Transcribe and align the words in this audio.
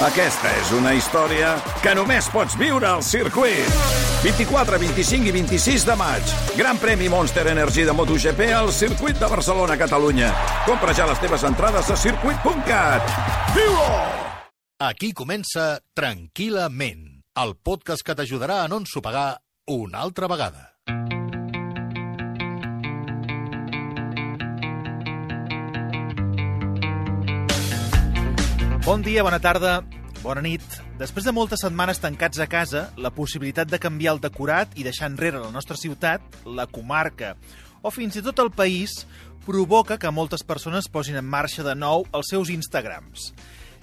Aquesta 0.00 0.48
és 0.56 0.70
una 0.72 0.94
història 0.96 1.50
que 1.84 1.92
només 1.92 2.24
pots 2.32 2.54
viure 2.56 2.86
al 2.88 3.02
circuit. 3.04 3.66
24, 4.22 4.78
25 4.80 5.28
i 5.28 5.34
26 5.34 5.84
de 5.84 5.96
maig. 6.00 6.32
Gran 6.56 6.80
premi 6.80 7.10
Monster 7.12 7.44
Energy 7.52 7.84
de 7.84 7.92
MotoGP 7.92 8.48
al 8.56 8.72
circuit 8.72 9.20
de 9.20 9.28
Barcelona, 9.28 9.76
Catalunya. 9.76 10.32
Compra 10.64 10.96
ja 10.96 11.04
les 11.10 11.20
teves 11.20 11.44
entrades 11.44 11.92
a 11.92 12.00
circuit.cat. 12.00 13.12
Viu-ho! 13.52 13.92
Aquí 14.88 15.12
comença 15.12 15.82
Tranquil·lament, 15.92 17.04
el 17.44 17.56
podcast 17.60 18.00
que 18.00 18.16
t'ajudarà 18.16 18.62
a 18.64 18.72
no 18.72 18.80
ensopegar 18.80 19.34
una 19.68 20.00
altra 20.00 20.32
vegada. 20.32 20.70
Bon 28.84 29.02
dia, 29.04 29.22
bona 29.22 29.36
tarda, 29.38 29.82
bona 30.22 30.40
nit. 30.40 30.64
Després 30.96 31.26
de 31.28 31.34
moltes 31.36 31.60
setmanes 31.60 31.98
tancats 32.00 32.40
a 32.40 32.46
casa, 32.48 32.86
la 32.96 33.12
possibilitat 33.12 33.68
de 33.68 33.78
canviar 33.78 34.14
el 34.16 34.22
decorat 34.24 34.72
i 34.80 34.86
deixar 34.86 35.10
enrere 35.10 35.42
la 35.42 35.50
nostra 35.52 35.76
ciutat, 35.76 36.24
la 36.48 36.64
comarca 36.64 37.34
o 37.82 37.92
fins 37.92 38.16
i 38.16 38.22
tot 38.24 38.40
el 38.40 38.48
país 38.50 39.02
provoca 39.44 39.98
que 40.00 40.12
moltes 40.12 40.42
persones 40.48 40.88
posin 40.88 41.20
en 41.20 41.28
marxa 41.28 41.64
de 41.66 41.76
nou 41.76 42.06
els 42.16 42.32
seus 42.32 42.48
Instagrams 42.52 43.30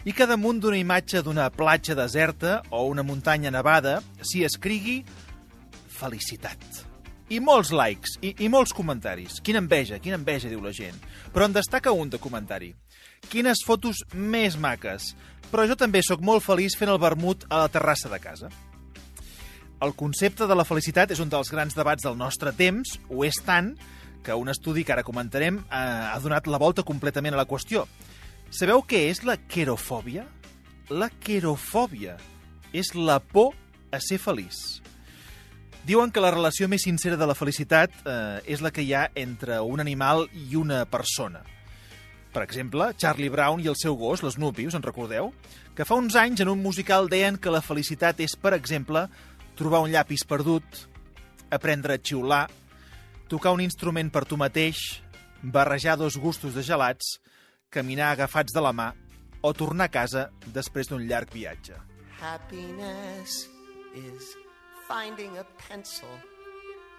i 0.05 0.13
que 0.17 0.27
damunt 0.29 0.63
d'una 0.63 0.81
imatge 0.81 1.21
d'una 1.21 1.51
platja 1.53 1.95
deserta 1.97 2.63
o 2.73 2.87
una 2.89 3.05
muntanya 3.05 3.53
nevada 3.53 3.99
s'hi 4.21 4.45
escrigui 4.49 5.03
felicitat. 5.93 6.61
I 7.29 7.41
molts 7.43 7.73
likes, 7.75 8.17
i, 8.23 8.33
i 8.39 8.47
molts 8.47 8.71
comentaris. 8.73 9.41
Quina 9.43 9.59
enveja, 9.59 9.97
quina 9.99 10.15
enveja, 10.15 10.47
diu 10.47 10.61
la 10.63 10.71
gent. 10.71 10.95
Però 11.33 11.45
en 11.45 11.53
destaca 11.57 11.91
un 11.91 12.09
de 12.09 12.21
comentari. 12.23 12.71
Quines 13.31 13.63
fotos 13.67 14.03
més 14.13 14.55
maques. 14.59 15.11
Però 15.51 15.65
jo 15.67 15.75
també 15.79 16.01
sóc 16.03 16.23
molt 16.23 16.43
feliç 16.43 16.75
fent 16.79 16.91
el 16.91 16.99
vermut 16.99 17.45
a 17.49 17.63
la 17.63 17.71
terrassa 17.71 18.11
de 18.11 18.19
casa. 18.23 18.49
El 19.83 19.93
concepte 19.93 20.47
de 20.49 20.55
la 20.57 20.65
felicitat 20.65 21.11
és 21.13 21.19
un 21.21 21.29
dels 21.29 21.51
grans 21.53 21.75
debats 21.77 22.03
del 22.03 22.17
nostre 22.17 22.51
temps, 22.57 22.95
ho 23.13 23.23
és 23.27 23.37
tant 23.45 23.75
que 24.25 24.35
un 24.35 24.49
estudi 24.49 24.83
que 24.83 24.95
ara 24.95 25.05
comentarem 25.05 25.59
eh, 25.61 25.77
ha 25.77 26.17
donat 26.23 26.49
la 26.49 26.59
volta 26.59 26.83
completament 26.83 27.37
a 27.37 27.39
la 27.39 27.47
qüestió. 27.47 27.85
Sabeu 28.49 28.81
què 28.87 29.05
és 29.11 29.21
la 29.27 29.37
querofòbia? 29.37 30.25
La 30.89 31.11
querofòbia 31.11 32.17
és 32.73 32.93
la 32.95 33.19
por 33.19 33.53
a 33.91 33.99
ser 34.03 34.17
feliç. 34.23 34.81
Diuen 35.87 36.11
que 36.11 36.23
la 36.23 36.33
relació 36.33 36.67
més 36.67 36.83
sincera 36.83 37.15
de 37.15 37.27
la 37.29 37.35
felicitat 37.37 37.93
eh, 38.03 38.39
és 38.43 38.63
la 38.63 38.73
que 38.75 38.83
hi 38.83 38.91
ha 38.95 39.05
entre 39.15 39.61
un 39.63 39.79
animal 39.83 40.25
i 40.35 40.57
una 40.59 40.81
persona. 40.89 41.45
Per 42.33 42.43
exemple, 42.43 42.91
Charlie 42.99 43.31
Brown 43.33 43.63
i 43.63 43.69
el 43.71 43.77
seu 43.79 43.95
gos, 43.97 44.21
l'Snoopy, 44.23 44.67
us 44.67 44.75
en 44.77 44.85
recordeu? 44.85 45.31
Que 45.77 45.85
fa 45.87 45.97
uns 45.97 46.17
anys 46.19 46.43
en 46.43 46.51
un 46.51 46.61
musical 46.61 47.09
deien 47.09 47.37
que 47.39 47.53
la 47.53 47.63
felicitat 47.63 48.19
és, 48.21 48.35
per 48.35 48.53
exemple, 48.57 49.07
trobar 49.57 49.81
un 49.85 49.91
llapis 49.93 50.25
perdut, 50.27 50.85
aprendre 51.49 51.95
a 51.95 52.01
xiular, 52.01 52.45
tocar 53.31 53.55
un 53.55 53.63
instrument 53.63 54.11
per 54.13 54.25
tu 54.25 54.37
mateix, 54.37 55.01
barrejar 55.41 55.97
dos 55.97 56.17
gustos 56.17 56.53
de 56.53 56.63
gelats, 56.63 57.17
caminar 57.69 58.11
agafats 58.11 58.53
de 58.53 58.63
la 58.63 58.73
mà 58.73 58.91
o 59.41 59.53
tornar 59.53 59.87
a 59.87 59.93
casa 59.93 60.27
després 60.53 60.89
d'un 60.89 61.03
llarg 61.07 61.31
viatge. 61.33 61.77
Happiness 62.19 63.47
is 63.93 64.35
finding 64.87 65.37
a 65.37 65.45
pencil, 65.67 66.09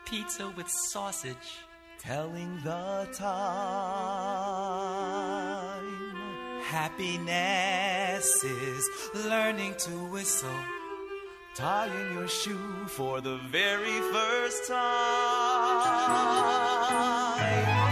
pizza 0.08 0.46
with 0.56 0.68
sausage, 0.68 1.67
telling 1.98 2.60
the 2.62 3.08
time. 3.12 3.28
Happiness 6.62 8.44
is 8.44 8.88
learning 9.26 9.74
to 9.78 9.90
whistle, 10.10 10.48
tying 11.54 12.14
your 12.14 12.28
shoe 12.28 12.86
for 12.86 13.20
the 13.20 13.38
very 13.50 13.98
first 14.12 14.68
time. 14.68 14.78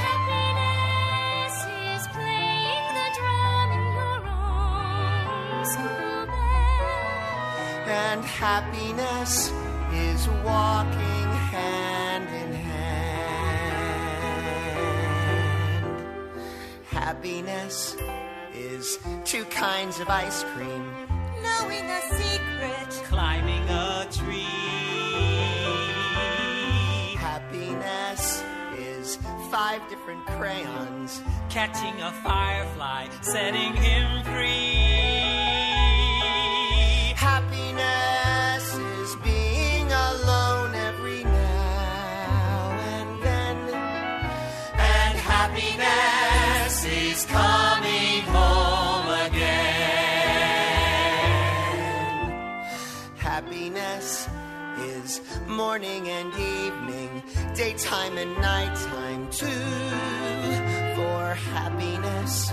Happiness 0.07 1.57
is 1.91 2.07
playing 2.15 2.95
the 2.99 3.09
drum 3.19 3.71
in 3.73 3.87
your 3.99 4.21
own 4.39 5.65
simple 5.65 6.27
bed. 6.27 7.89
and 7.89 8.25
happiness 8.25 9.53
is 9.93 10.29
walking 10.45 11.16
Happiness 17.27 17.97
is 18.55 19.01
two 19.25 19.45
kinds 19.47 19.99
of 19.99 20.09
ice 20.09 20.45
cream. 20.55 20.95
Knowing 21.43 21.85
a 21.85 22.01
secret. 22.03 23.05
climbing 23.09 23.69
a 23.69 24.07
tree. 24.13 24.47
Happiness 27.19 28.45
is 28.79 29.19
five 29.51 29.83
different 29.91 30.25
crayons. 30.27 31.21
catching 31.51 32.01
a 32.01 32.13
firefly, 32.23 33.09
setting 33.23 33.73
him 33.75 34.23
free. 34.23 34.77
Happiness 37.17 38.73
is 39.01 39.17
being 39.25 39.91
alone 39.91 40.77
every 40.77 41.25
now 41.25 42.71
and 42.95 43.21
then. 43.21 43.57
And 44.79 45.19
happiness 45.19 46.26
is 46.89 47.25
coming 47.27 48.23
home 48.23 49.09
again. 49.27 49.87
Happiness 53.17 54.29
is 54.79 55.21
morning 55.49 56.09
and 56.09 56.33
evening, 56.35 57.23
daytime 57.55 58.19
and 58.19 58.37
nighttime 58.39 59.29
too. 59.31 59.47
For 60.97 61.35
happiness 61.53 62.53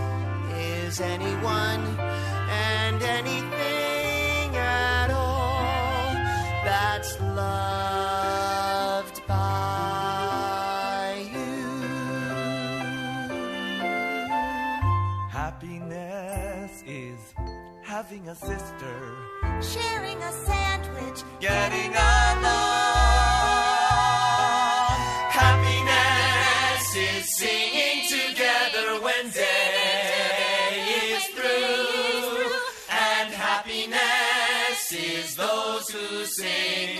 is 0.57 0.99
anyone 0.99 1.83
and 2.49 3.01
anything 3.01 4.55
at 4.55 5.09
all 5.11 6.13
that's 6.65 7.19
loved 7.21 7.92
having 18.03 18.27
a 18.27 18.35
sister, 18.35 18.95
Sharing 19.61 20.17
a 20.21 20.31
sandwich. 20.45 21.23
getting 21.39 21.91
along. 21.91 22.43
Happiness 25.31 26.95
is 26.95 27.37
singing 27.37 27.99
together 28.09 28.99
when 29.01 29.29
day 29.31 30.83
is 31.13 31.23
through. 31.35 32.51
And 32.89 33.33
happiness 33.33 34.91
is 34.91 35.35
those 35.35 35.87
who 35.89 36.25
sing 36.25 36.92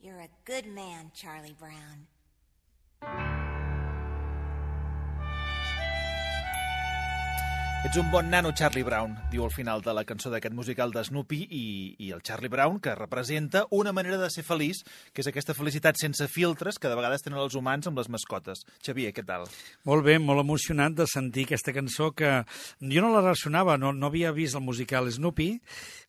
You're 0.00 0.20
a 0.20 0.28
good 0.44 0.66
man, 0.66 1.10
Charlie 1.14 1.56
Brown. 1.58 2.06
Ets 7.86 8.00
un 8.00 8.08
bon 8.10 8.26
nano, 8.26 8.50
Charlie 8.50 8.82
Brown, 8.82 9.12
diu 9.30 9.44
al 9.44 9.52
final 9.54 9.78
de 9.84 9.92
la 9.94 10.02
cançó 10.02 10.26
d'aquest 10.32 10.56
musical 10.58 10.90
de 10.90 11.04
Snoopy 11.06 11.36
i, 11.54 11.60
i 12.02 12.08
el 12.16 12.24
Charlie 12.26 12.50
Brown, 12.50 12.80
que 12.82 12.96
representa 12.98 13.62
una 13.70 13.92
manera 13.94 14.18
de 14.18 14.26
ser 14.34 14.42
feliç, 14.42 14.80
que 15.14 15.22
és 15.22 15.28
aquesta 15.30 15.54
felicitat 15.54 16.00
sense 16.02 16.26
filtres 16.26 16.80
que 16.82 16.90
de 16.90 16.98
vegades 16.98 17.22
tenen 17.22 17.38
els 17.38 17.54
humans 17.54 17.86
amb 17.86 18.02
les 18.02 18.10
mascotes. 18.10 18.66
Xavier, 18.82 19.14
què 19.14 19.22
tal? 19.22 19.46
Molt 19.86 20.02
bé, 20.02 20.18
molt 20.18 20.42
emocionat 20.42 20.98
de 20.98 21.06
sentir 21.06 21.46
aquesta 21.46 21.76
cançó 21.78 22.10
que 22.10 22.40
jo 22.82 23.06
no 23.06 23.14
la 23.14 23.22
relacionava, 23.22 23.78
no, 23.78 23.94
no 23.94 24.10
havia 24.10 24.34
vist 24.34 24.58
el 24.58 24.66
musical 24.66 25.06
Snoopy, 25.06 25.52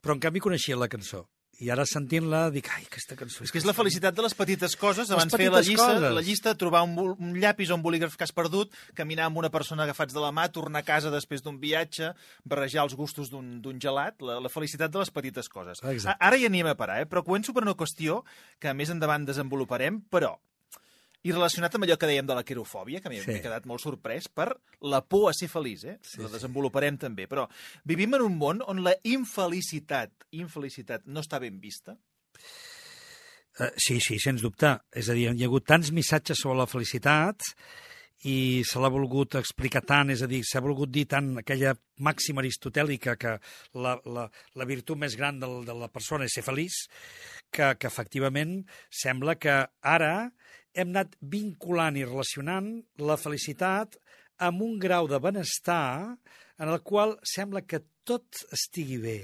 però 0.02 0.18
en 0.18 0.26
canvi 0.26 0.42
coneixia 0.50 0.82
la 0.82 0.90
cançó. 0.90 1.28
I 1.58 1.72
ara 1.74 1.88
sentint-la 1.90 2.52
dic, 2.54 2.68
ai, 2.70 2.84
aquesta 2.86 3.16
cançó... 3.18 3.42
És 3.48 3.54
que 3.54 3.58
és 3.58 3.66
la 3.66 3.74
felicitat 3.74 4.14
de 4.14 4.22
les 4.22 4.36
petites 4.38 4.76
coses. 4.78 5.10
Abans 5.10 5.34
Les 5.34 5.42
feia 5.42 5.54
la 5.54 5.62
llista, 5.66 5.88
coses. 5.90 6.14
la 6.14 6.22
llista, 6.22 6.54
trobar 6.60 6.84
un, 6.86 6.94
un 7.18 7.32
llapis 7.42 7.72
o 7.74 7.78
un 7.80 7.82
bolígraf 7.82 8.14
que 8.14 8.28
has 8.28 8.34
perdut, 8.36 8.76
caminar 8.98 9.26
amb 9.26 9.42
una 9.42 9.50
persona 9.50 9.88
agafats 9.88 10.14
de 10.14 10.22
la 10.22 10.30
mà, 10.30 10.46
tornar 10.54 10.84
a 10.84 10.88
casa 10.88 11.10
després 11.14 11.42
d'un 11.42 11.58
viatge, 11.58 12.12
barrejar 12.46 12.86
els 12.86 12.94
gustos 13.00 13.32
d'un 13.34 13.82
gelat, 13.82 14.22
la, 14.22 14.38
la 14.44 14.54
felicitat 14.54 14.94
de 14.94 15.02
les 15.02 15.14
petites 15.14 15.50
coses. 15.50 15.82
Exacte. 15.82 16.18
Ara 16.30 16.38
hi 16.38 16.46
anem 16.46 16.70
a 16.70 16.78
parar, 16.78 17.02
eh? 17.02 17.10
però 17.10 17.26
començo 17.26 17.58
per 17.58 17.66
una 17.66 17.74
qüestió 17.80 18.22
que 18.62 18.78
més 18.78 18.94
endavant 18.94 19.26
desenvoluparem, 19.26 20.04
però 20.14 20.36
i 21.24 21.32
relacionat 21.34 21.74
amb 21.76 21.84
allò 21.88 21.98
que 21.98 22.08
dèiem 22.08 22.28
de 22.28 22.36
la 22.38 22.44
querofòbia, 22.44 23.02
que 23.02 23.10
m'he 23.10 23.22
Sí. 23.24 23.40
quedat 23.42 23.66
molt 23.66 23.82
sorprès 23.82 24.28
per 24.30 24.52
la 24.82 25.02
por 25.02 25.30
a 25.30 25.34
ser 25.34 25.48
feliç, 25.50 25.84
eh? 25.86 25.98
Sí, 26.02 26.22
la 26.22 26.30
desenvoluparem 26.30 26.98
també, 26.98 27.28
però 27.28 27.48
vivim 27.86 28.14
en 28.16 28.22
un 28.22 28.38
món 28.38 28.62
on 28.68 28.84
la 28.84 28.94
infelicitat, 29.04 30.12
infelicitat 30.32 31.06
no 31.06 31.20
està 31.22 31.40
ben 31.40 31.60
vista. 31.60 31.98
Uh, 33.60 33.72
sí, 33.82 33.98
sí, 34.00 34.20
sens 34.22 34.44
dubte. 34.46 34.76
És 34.94 35.10
a 35.10 35.16
dir, 35.18 35.32
hi 35.34 35.44
ha 35.44 35.48
hagut 35.50 35.66
tants 35.66 35.90
missatges 35.92 36.38
sobre 36.44 36.60
la 36.60 36.68
felicitat 36.70 37.42
i 38.30 38.62
se 38.66 38.80
l'ha 38.82 38.90
volgut 38.94 39.36
explicar 39.40 39.82
tant, 39.86 40.12
és 40.14 40.22
a 40.22 40.28
dir, 40.30 40.44
s'ha 40.46 40.62
volgut 40.62 40.90
dir 40.94 41.08
tant 41.10 41.32
aquella 41.42 41.74
màxima 42.06 42.42
aristotèlica 42.42 43.16
que 43.18 43.36
la, 43.74 43.96
la, 44.06 44.28
la 44.58 44.66
virtut 44.70 44.98
més 44.98 45.16
gran 45.18 45.40
del, 45.42 45.64
de 45.66 45.74
la 45.74 45.90
persona 45.90 46.26
és 46.26 46.34
ser 46.38 46.44
feliç, 46.46 46.84
que, 47.50 47.76
que 47.78 47.88
efectivament 47.90 48.60
sembla 48.90 49.36
que 49.42 49.58
ara 49.82 50.32
hem 50.78 50.94
anat 50.94 51.16
vinculant 51.34 51.98
i 51.98 52.06
relacionant 52.06 52.70
la 53.02 53.18
felicitat 53.18 53.98
amb 54.48 54.62
un 54.62 54.78
grau 54.80 55.10
de 55.10 55.20
benestar 55.22 56.14
en 56.62 56.70
el 56.70 56.82
qual 56.86 57.16
sembla 57.26 57.66
que 57.66 57.82
tot 58.08 58.44
estigui 58.54 59.00
bé, 59.02 59.20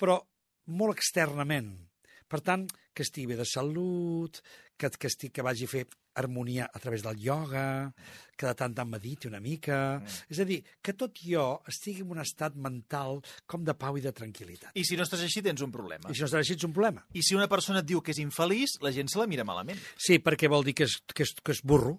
però 0.00 0.18
molt 0.72 0.96
externament. 0.96 1.74
Per 2.28 2.40
tant, 2.40 2.64
que 2.96 3.04
estigui 3.04 3.32
bé 3.32 3.38
de 3.40 3.46
salut, 3.48 4.40
que, 4.82 4.90
que, 4.98 5.10
estigui, 5.10 5.32
que 5.36 5.44
vagi 5.46 5.68
a 5.68 5.70
fer 5.70 5.84
harmonia 6.18 6.66
a 6.66 6.80
través 6.82 7.02
del 7.04 7.20
ioga, 7.22 7.92
que 8.36 8.48
de 8.48 8.54
tant 8.58 8.72
en 8.72 8.76
tant 8.80 8.90
mediti 8.90 9.28
una 9.30 9.40
mica... 9.40 10.00
Mm. 10.00 10.16
És 10.34 10.40
a 10.42 10.46
dir, 10.48 10.58
que 10.82 10.94
tot 10.98 11.20
jo 11.22 11.46
estigui 11.70 12.02
en 12.04 12.12
un 12.16 12.22
estat 12.22 12.56
mental 12.58 13.20
com 13.46 13.64
de 13.64 13.74
pau 13.78 13.96
i 13.98 14.04
de 14.04 14.12
tranquil·litat. 14.16 14.74
I 14.74 14.84
si 14.88 14.98
no 14.98 15.06
estàs 15.06 15.22
així, 15.24 15.44
tens 15.44 15.62
un 15.64 15.72
problema. 15.74 16.10
I 16.10 16.16
això 16.16 16.28
és 16.28 16.36
així, 16.40 16.56
ets 16.58 16.66
un 16.68 16.74
problema. 16.74 17.04
I 17.14 17.22
si 17.24 17.38
una 17.38 17.48
persona 17.52 17.84
et 17.84 17.88
diu 17.88 18.02
que 18.02 18.12
és 18.14 18.20
infeliç, 18.22 18.78
la 18.84 18.92
gent 18.94 19.12
se 19.12 19.20
la 19.20 19.28
mira 19.30 19.46
malament. 19.48 19.80
Sí, 19.96 20.18
perquè 20.24 20.50
vol 20.52 20.66
dir 20.66 20.74
que 20.80 20.88
és, 20.90 20.98
que 21.14 21.26
és, 21.28 21.34
que 21.38 21.54
és 21.56 21.62
burro. 21.64 21.96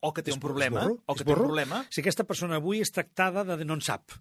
O 0.00 0.14
que 0.16 0.24
té 0.24 0.32
És 0.32 0.38
un 0.38 0.44
problema. 0.44 0.86
burro, 0.86 1.02
O 1.04 1.14
que 1.18 1.26
té 1.26 1.34
un 1.34 1.42
problema. 1.42 1.82
Si 1.92 2.00
aquesta 2.00 2.24
persona 2.24 2.56
avui 2.56 2.80
és 2.80 2.92
tractada 2.94 3.44
de 3.44 3.66
no 3.66 3.76
en 3.76 3.84
sap. 3.84 4.14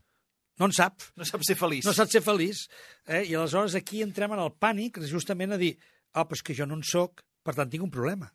No 0.59 0.67
en 0.67 0.75
sap. 0.75 1.05
No 1.15 1.23
sap 1.23 1.45
ser 1.47 1.55
feliç. 1.55 1.85
no 1.87 1.93
sap 1.95 2.09
ser 2.11 2.19
feliç. 2.19 2.65
Eh? 3.07 3.23
I 3.29 3.37
aleshores 3.39 3.77
aquí 3.79 4.01
entrem 4.03 4.35
en 4.35 4.43
el 4.43 4.51
pànic 4.51 4.99
justament 5.07 5.55
a 5.55 5.61
dir 5.61 5.77
ah, 6.13 6.25
però 6.25 6.37
és 6.37 6.43
que 6.43 6.55
jo 6.57 6.67
no 6.67 6.77
en 6.79 6.83
sóc, 6.85 7.23
per 7.45 7.55
tant 7.57 7.71
tinc 7.71 7.85
un 7.85 7.93
problema. 7.93 8.31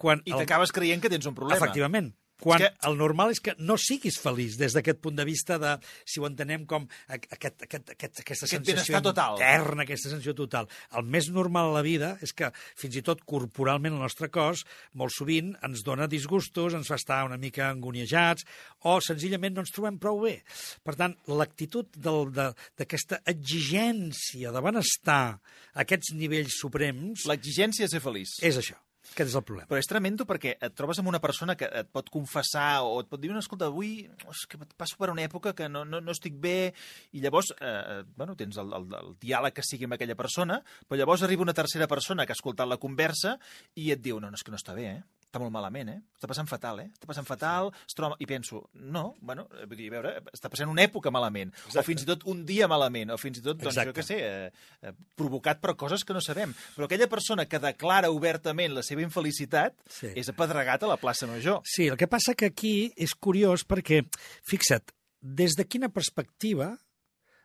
Quan 0.00 0.22
I 0.26 0.34
t'acabes 0.34 0.72
creient 0.74 1.02
que 1.02 1.10
tens 1.12 1.26
un 1.30 1.36
problema. 1.36 1.60
Efectivament. 1.60 2.12
Quan 2.44 2.60
És 2.60 2.68
que... 2.68 2.86
el 2.90 2.98
normal 3.00 3.32
és 3.32 3.40
que 3.40 3.54
no 3.58 3.78
siguis 3.80 4.18
feliç 4.20 4.58
des 4.60 4.74
d'aquest 4.76 5.00
punt 5.00 5.16
de 5.16 5.24
vista 5.24 5.56
de, 5.58 5.74
si 6.04 6.20
ho 6.20 6.26
entenem 6.28 6.66
com 6.68 6.84
a- 7.08 7.16
aquest, 7.16 7.62
aquest, 7.64 7.94
aquest, 7.94 8.20
aquesta 8.20 8.44
Aquest 8.44 8.68
sensació 8.68 9.00
total. 9.00 9.38
interna, 9.38 9.82
aquesta 9.86 10.10
sensació 10.12 10.34
total. 10.36 10.68
El 10.92 11.08
més 11.08 11.30
normal 11.32 11.70
a 11.72 11.78
la 11.78 11.82
vida 11.86 12.12
és 12.22 12.34
que 12.36 12.50
fins 12.76 13.00
i 13.00 13.02
tot 13.06 13.24
corporalment 13.24 13.96
el 13.96 14.02
nostre 14.04 14.28
cos 14.28 14.66
molt 14.92 15.14
sovint 15.16 15.54
ens 15.64 15.82
dona 15.86 16.06
disgustos, 16.06 16.74
ens 16.76 16.86
fa 16.92 17.00
estar 17.00 17.22
una 17.24 17.38
mica 17.40 17.70
angoniejats 17.70 18.44
o 18.84 18.98
senzillament 19.00 19.54
no 19.56 19.64
ens 19.64 19.72
trobem 19.72 19.96
prou 19.98 20.20
bé. 20.26 20.36
Per 20.84 20.94
tant, 21.00 21.16
l'actitud 21.32 21.96
d'aquesta 21.96 23.22
exigència 23.30 24.52
de 24.52 24.60
benestar 24.64 25.22
a 25.38 25.82
aquests 25.84 26.12
nivells 26.18 26.58
suprems 26.60 27.24
L'exigència 27.30 27.86
és 27.88 27.94
ser 27.96 28.00
feliç. 28.04 28.36
és 28.42 28.58
això. 28.60 28.76
Aquest 29.12 29.28
és 29.28 29.36
el 29.36 29.44
problema. 29.46 29.68
Però 29.70 29.78
és 29.78 29.88
tremendo 29.90 30.26
perquè 30.28 30.54
et 30.56 30.74
trobes 30.74 30.98
amb 30.98 31.10
una 31.12 31.20
persona 31.22 31.54
que 31.58 31.68
et 31.68 31.90
pot 31.94 32.08
confessar 32.10 32.82
o 32.82 33.00
et 33.02 33.08
pot 33.10 33.20
dir, 33.20 33.30
"No, 33.30 33.38
escolta, 33.38 33.66
avui 33.66 34.08
és 34.30 34.46
que 34.48 34.58
passo 34.76 34.96
per 34.98 35.10
una 35.10 35.22
època 35.22 35.54
que 35.54 35.68
no, 35.68 35.84
no, 35.84 36.00
no 36.00 36.12
estic 36.12 36.34
bé, 36.34 36.74
i 37.12 37.20
llavors, 37.20 37.52
eh, 37.60 37.66
eh, 37.66 38.02
bueno, 38.16 38.34
tens 38.36 38.56
el, 38.56 38.72
el, 38.72 38.88
el 38.94 39.16
diàleg 39.20 39.52
que 39.54 39.62
sigui 39.62 39.84
amb 39.84 39.94
aquella 39.94 40.16
persona, 40.16 40.62
però 40.88 40.98
llavors 40.98 41.22
arriba 41.22 41.42
una 41.42 41.54
tercera 41.54 41.86
persona 41.86 42.26
que 42.26 42.32
ha 42.32 42.40
escoltat 42.40 42.68
la 42.68 42.78
conversa 42.78 43.38
i 43.74 43.90
et 43.92 44.00
diu, 44.00 44.20
no, 44.20 44.30
no, 44.30 44.34
és 44.34 44.42
que 44.42 44.50
no 44.50 44.56
està 44.56 44.74
bé, 44.74 44.86
eh? 44.98 45.02
Està 45.34 45.40
molt 45.42 45.50
malament, 45.50 45.88
eh? 45.90 45.96
Està 46.14 46.28
passant 46.30 46.46
fatal, 46.46 46.78
eh? 46.78 46.84
Està 46.94 47.08
passant 47.10 47.26
fatal, 47.26 47.72
es 47.88 47.96
troba... 47.98 48.14
I 48.22 48.26
penso, 48.30 48.60
no, 48.78 49.16
bueno, 49.18 49.48
eh, 49.58 49.64
vull 49.66 49.80
dir, 49.80 49.88
a 49.90 49.94
veure, 49.96 50.12
està 50.30 50.46
passant 50.52 50.70
una 50.70 50.84
època 50.86 51.10
malament, 51.10 51.50
Exacte. 51.50 51.80
o 51.80 51.82
fins 51.88 52.04
i 52.04 52.06
tot 52.06 52.22
un 52.30 52.44
dia 52.46 52.68
malament, 52.70 53.10
o 53.10 53.16
fins 53.18 53.40
i 53.40 53.42
tot, 53.42 53.58
doncs, 53.58 53.72
Exacte. 53.72 53.90
jo 53.90 53.96
què 53.96 54.04
sé, 54.06 54.18
eh, 54.22 54.68
eh, 54.86 54.92
provocat 55.18 55.58
per 55.58 55.74
coses 55.80 56.04
que 56.06 56.14
no 56.14 56.22
sabem. 56.22 56.52
Però 56.76 56.86
aquella 56.86 57.08
persona 57.10 57.48
que 57.50 57.58
declara 57.58 58.12
obertament 58.14 58.76
la 58.78 58.86
seva 58.86 59.02
infelicitat 59.02 59.74
Sí. 59.90 60.12
és 60.14 60.30
apedregat 60.30 60.86
a 60.86 60.92
la 60.92 61.00
plaça 61.02 61.26
Major. 61.26 61.62
Sí, 61.66 61.88
el 61.90 61.98
que 61.98 62.06
passa 62.06 62.36
que 62.38 62.52
aquí 62.52 62.92
és 62.94 63.16
curiós 63.18 63.66
perquè, 63.66 64.04
fixa't, 64.46 64.94
des 65.18 65.58
de 65.58 65.66
quina 65.66 65.90
perspectiva 65.90 66.76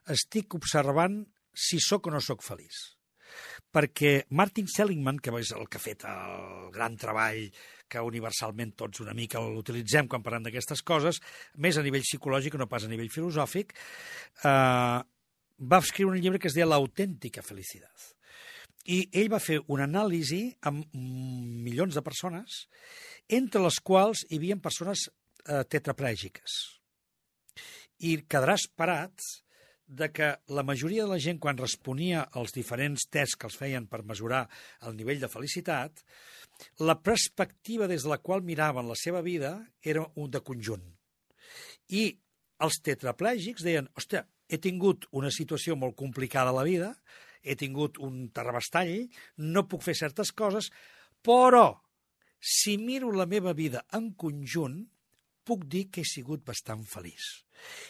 estic 0.05 0.53
observant 0.53 1.23
si 1.57 1.81
sóc 1.81 2.05
o 2.05 2.13
no 2.13 2.21
sóc 2.21 2.45
feliç? 2.45 2.98
Perquè 3.73 4.13
Martin 4.33 4.69
Seligman, 4.71 5.19
que 5.21 5.33
és 5.39 5.51
el 5.53 5.67
que 5.69 5.77
ha 5.77 5.83
fet 5.83 6.05
el 6.09 6.71
gran 6.73 6.97
treball 6.97 7.49
que 7.89 8.01
universalment 8.05 8.75
tots 8.77 9.01
una 9.03 9.15
mica 9.17 9.41
l'utilitzem 9.41 10.07
quan 10.07 10.23
parlem 10.25 10.45
d'aquestes 10.45 10.83
coses, 10.85 11.19
més 11.57 11.77
a 11.77 11.83
nivell 11.85 12.05
psicològic 12.05 12.53
que 12.53 12.61
no 12.61 12.69
pas 12.69 12.85
a 12.85 12.91
nivell 12.91 13.09
filosòfic, 13.13 13.73
eh, 14.43 14.99
va 15.59 15.81
escriure 15.83 16.15
un 16.15 16.21
llibre 16.21 16.39
que 16.39 16.47
es 16.47 16.55
deia 16.55 16.69
L'autèntica 16.69 17.43
felicitat. 17.43 18.13
I 18.89 19.01
ell 19.21 19.29
va 19.31 19.41
fer 19.43 19.59
una 19.67 19.85
anàlisi 19.89 20.47
amb 20.69 20.85
milions 20.93 21.97
de 21.97 22.05
persones, 22.05 22.63
entre 23.27 23.61
les 23.61 23.79
quals 23.85 24.23
hi 24.29 24.39
havia 24.39 24.57
persones 24.63 25.09
eh, 25.09 25.63
tetraplègiques. 25.69 26.55
I 27.99 28.21
quedaràs 28.23 28.69
parat 28.79 29.19
de 29.89 30.11
que 30.13 30.29
la 30.53 30.63
majoria 30.63 31.03
de 31.03 31.09
la 31.09 31.19
gent, 31.19 31.39
quan 31.41 31.57
responia 31.57 32.21
als 32.37 32.53
diferents 32.53 33.07
tests 33.09 33.35
que 33.35 33.49
els 33.49 33.57
feien 33.57 33.87
per 33.89 34.03
mesurar 34.05 34.43
el 34.85 34.95
nivell 34.95 35.19
de 35.19 35.29
felicitat, 35.33 36.03
la 36.85 36.99
perspectiva 37.01 37.87
des 37.89 38.05
de 38.05 38.11
la 38.11 38.19
qual 38.21 38.45
miraven 38.45 38.87
la 38.87 38.97
seva 38.99 39.23
vida 39.25 39.55
era 39.81 40.05
un 40.15 40.29
de 40.29 40.43
conjunt. 40.45 40.85
I 41.89 42.03
els 42.61 42.79
tetraplègics 42.85 43.65
deien, 43.65 43.89
hòstia, 43.97 44.27
he 44.49 44.61
tingut 44.61 45.07
una 45.11 45.31
situació 45.33 45.75
molt 45.75 45.97
complicada 45.97 46.53
a 46.53 46.59
la 46.59 46.67
vida, 46.67 46.93
he 47.41 47.55
tingut 47.57 47.97
un 48.03 48.27
terrabastall, 48.35 49.07
no 49.37 49.65
puc 49.71 49.81
fer 49.85 49.95
certes 49.97 50.31
coses, 50.35 50.69
però 51.25 51.79
si 52.39 52.77
miro 52.77 53.09
la 53.11 53.25
meva 53.25 53.55
vida 53.57 53.85
en 53.95 54.11
conjunt, 54.13 54.83
puc 55.47 55.65
dir 55.65 55.87
que 55.91 56.03
he 56.03 56.07
sigut 56.07 56.43
bastant 56.45 56.83
feliç. 56.87 57.43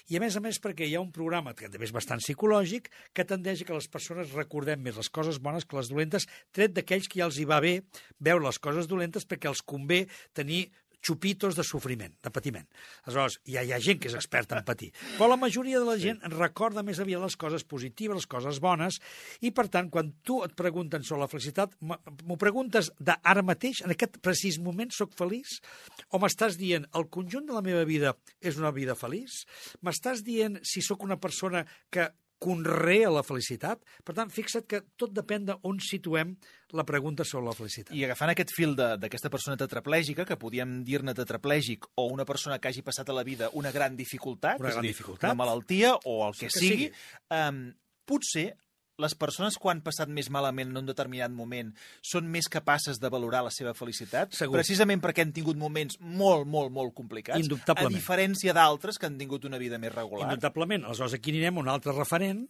I 0.10 0.18
a 0.18 0.22
més 0.24 0.36
a 0.38 0.42
més 0.42 0.58
perquè 0.62 0.88
hi 0.88 0.96
ha 0.98 1.04
un 1.04 1.12
programa 1.14 1.54
que 1.58 1.70
també 1.70 1.86
és 1.86 1.94
bastant 1.94 2.22
psicològic 2.24 2.90
que 3.14 3.26
tendeix 3.32 3.62
que 3.66 3.76
les 3.76 3.90
persones 3.92 4.34
recordem 4.38 4.82
més 4.82 4.98
les 4.98 5.12
coses 5.14 5.38
bones 5.38 5.66
que 5.66 5.78
les 5.78 5.92
dolentes, 5.92 6.26
tret 6.56 6.74
d'aquells 6.74 7.10
que 7.10 7.22
ja 7.22 7.30
els 7.30 7.38
hi 7.38 7.46
va 7.50 7.62
bé 7.62 7.76
veure 8.18 8.48
les 8.48 8.60
coses 8.60 8.90
dolentes 8.90 9.28
perquè 9.30 9.52
els 9.52 9.62
convé 9.62 10.06
tenir 10.34 10.68
xupitos 11.06 11.56
de 11.58 11.64
sofriment, 11.64 12.14
de 12.24 12.32
patiment. 12.34 12.68
Aleshores, 13.06 13.40
ja 13.48 13.64
hi 13.64 13.74
ha 13.74 13.80
gent 13.84 14.02
que 14.02 14.10
és 14.12 14.18
experta 14.18 14.58
en 14.58 14.66
patir. 14.68 14.92
Però 15.18 15.30
la 15.32 15.40
majoria 15.40 15.80
de 15.80 15.88
la 15.88 15.98
gent 16.02 16.22
recorda 16.36 16.84
més 16.86 17.00
aviat 17.00 17.24
les 17.24 17.38
coses 17.40 17.66
positives, 17.68 18.22
les 18.22 18.30
coses 18.30 18.62
bones, 18.64 19.00
i 19.42 19.52
per 19.56 19.68
tant, 19.72 19.90
quan 19.94 20.12
tu 20.24 20.42
et 20.46 20.56
pregunten 20.60 21.06
sobre 21.08 21.26
la 21.26 21.32
felicitat, 21.32 21.76
m'ho 21.82 22.40
preguntes 22.40 22.92
d'ara 23.00 23.46
mateix, 23.46 23.84
en 23.86 23.96
aquest 23.96 24.20
precís 24.24 24.60
moment, 24.64 24.92
sóc 24.94 25.16
feliç? 25.18 25.60
O 26.12 26.22
m'estàs 26.22 26.60
dient, 26.60 26.88
el 26.96 27.10
conjunt 27.12 27.48
de 27.48 27.56
la 27.56 27.66
meva 27.66 27.86
vida 27.88 28.16
és 28.42 28.60
una 28.60 28.74
vida 28.76 28.98
feliç? 29.00 29.44
M'estàs 29.86 30.24
dient 30.26 30.60
si 30.64 30.84
sóc 30.86 31.06
una 31.08 31.20
persona 31.22 31.66
que 31.90 32.10
conrea 32.40 33.10
la 33.12 33.22
felicitat? 33.24 33.82
Per 34.04 34.16
tant, 34.16 34.30
fixa't 34.32 34.66
que 34.70 34.80
tot 34.98 35.12
depèn 35.14 35.46
d'on 35.50 35.80
situem 35.84 36.36
la 36.72 36.86
pregunta 36.88 37.26
sobre 37.28 37.46
la 37.50 37.56
felicitat. 37.58 37.94
I 37.96 38.06
agafant 38.08 38.32
aquest 38.32 38.54
fil 38.56 38.76
de- 38.78 38.96
d'aquesta 38.98 39.30
persona 39.30 39.58
tetraplègica, 39.58 40.26
que 40.26 40.38
podíem 40.38 40.84
dir-ne 40.88 41.14
tetraplègic, 41.14 41.86
o 41.96 42.08
una 42.08 42.26
persona 42.26 42.60
que 42.60 42.70
hagi 42.70 42.82
passat 42.82 43.10
a 43.10 43.14
la 43.14 43.24
vida 43.24 43.50
una 43.54 43.72
gran 43.72 43.96
dificultat, 43.98 44.60
Una 44.60 44.70
és 44.70 44.76
gran 44.76 44.84
dir, 44.84 44.92
dificultat. 44.96 45.30
una 45.30 45.36
malaltia 45.36 45.96
o 46.06 46.28
el 46.28 46.34
que, 46.34 46.48
que 46.48 46.60
sigui, 46.60 46.90
sigui. 46.90 46.92
Um, 47.30 47.74
potser 48.06 48.56
les 49.00 49.16
persones 49.16 49.58
quan 49.62 49.78
han 49.78 49.84
passat 49.86 50.12
més 50.12 50.30
malament 50.34 50.74
en 50.74 50.82
un 50.82 50.90
determinat 50.90 51.34
moment 51.34 51.72
són 52.06 52.28
més 52.32 52.50
capaces 52.52 53.00
de 53.00 53.12
valorar 53.12 53.42
la 53.46 53.54
seva 53.54 53.74
felicitat? 53.78 54.36
Segur. 54.36 54.60
Precisament 54.60 55.02
perquè 55.04 55.26
han 55.26 55.34
tingut 55.36 55.60
moments 55.60 56.00
molt, 56.02 56.48
molt, 56.48 56.74
molt 56.76 56.96
complicats. 56.98 57.40
Indubtablement. 57.40 57.96
A 57.96 58.02
diferència 58.02 58.56
d'altres 58.56 59.00
que 59.00 59.10
han 59.10 59.18
tingut 59.20 59.48
una 59.50 59.60
vida 59.62 59.80
més 59.82 59.94
regular. 59.96 60.28
Indubtablement. 60.28 60.88
Aleshores, 60.90 61.18
aquí 61.18 61.34
anirem 61.36 61.60
a 61.60 61.66
un 61.66 61.72
altre 61.72 61.96
referent, 61.96 62.46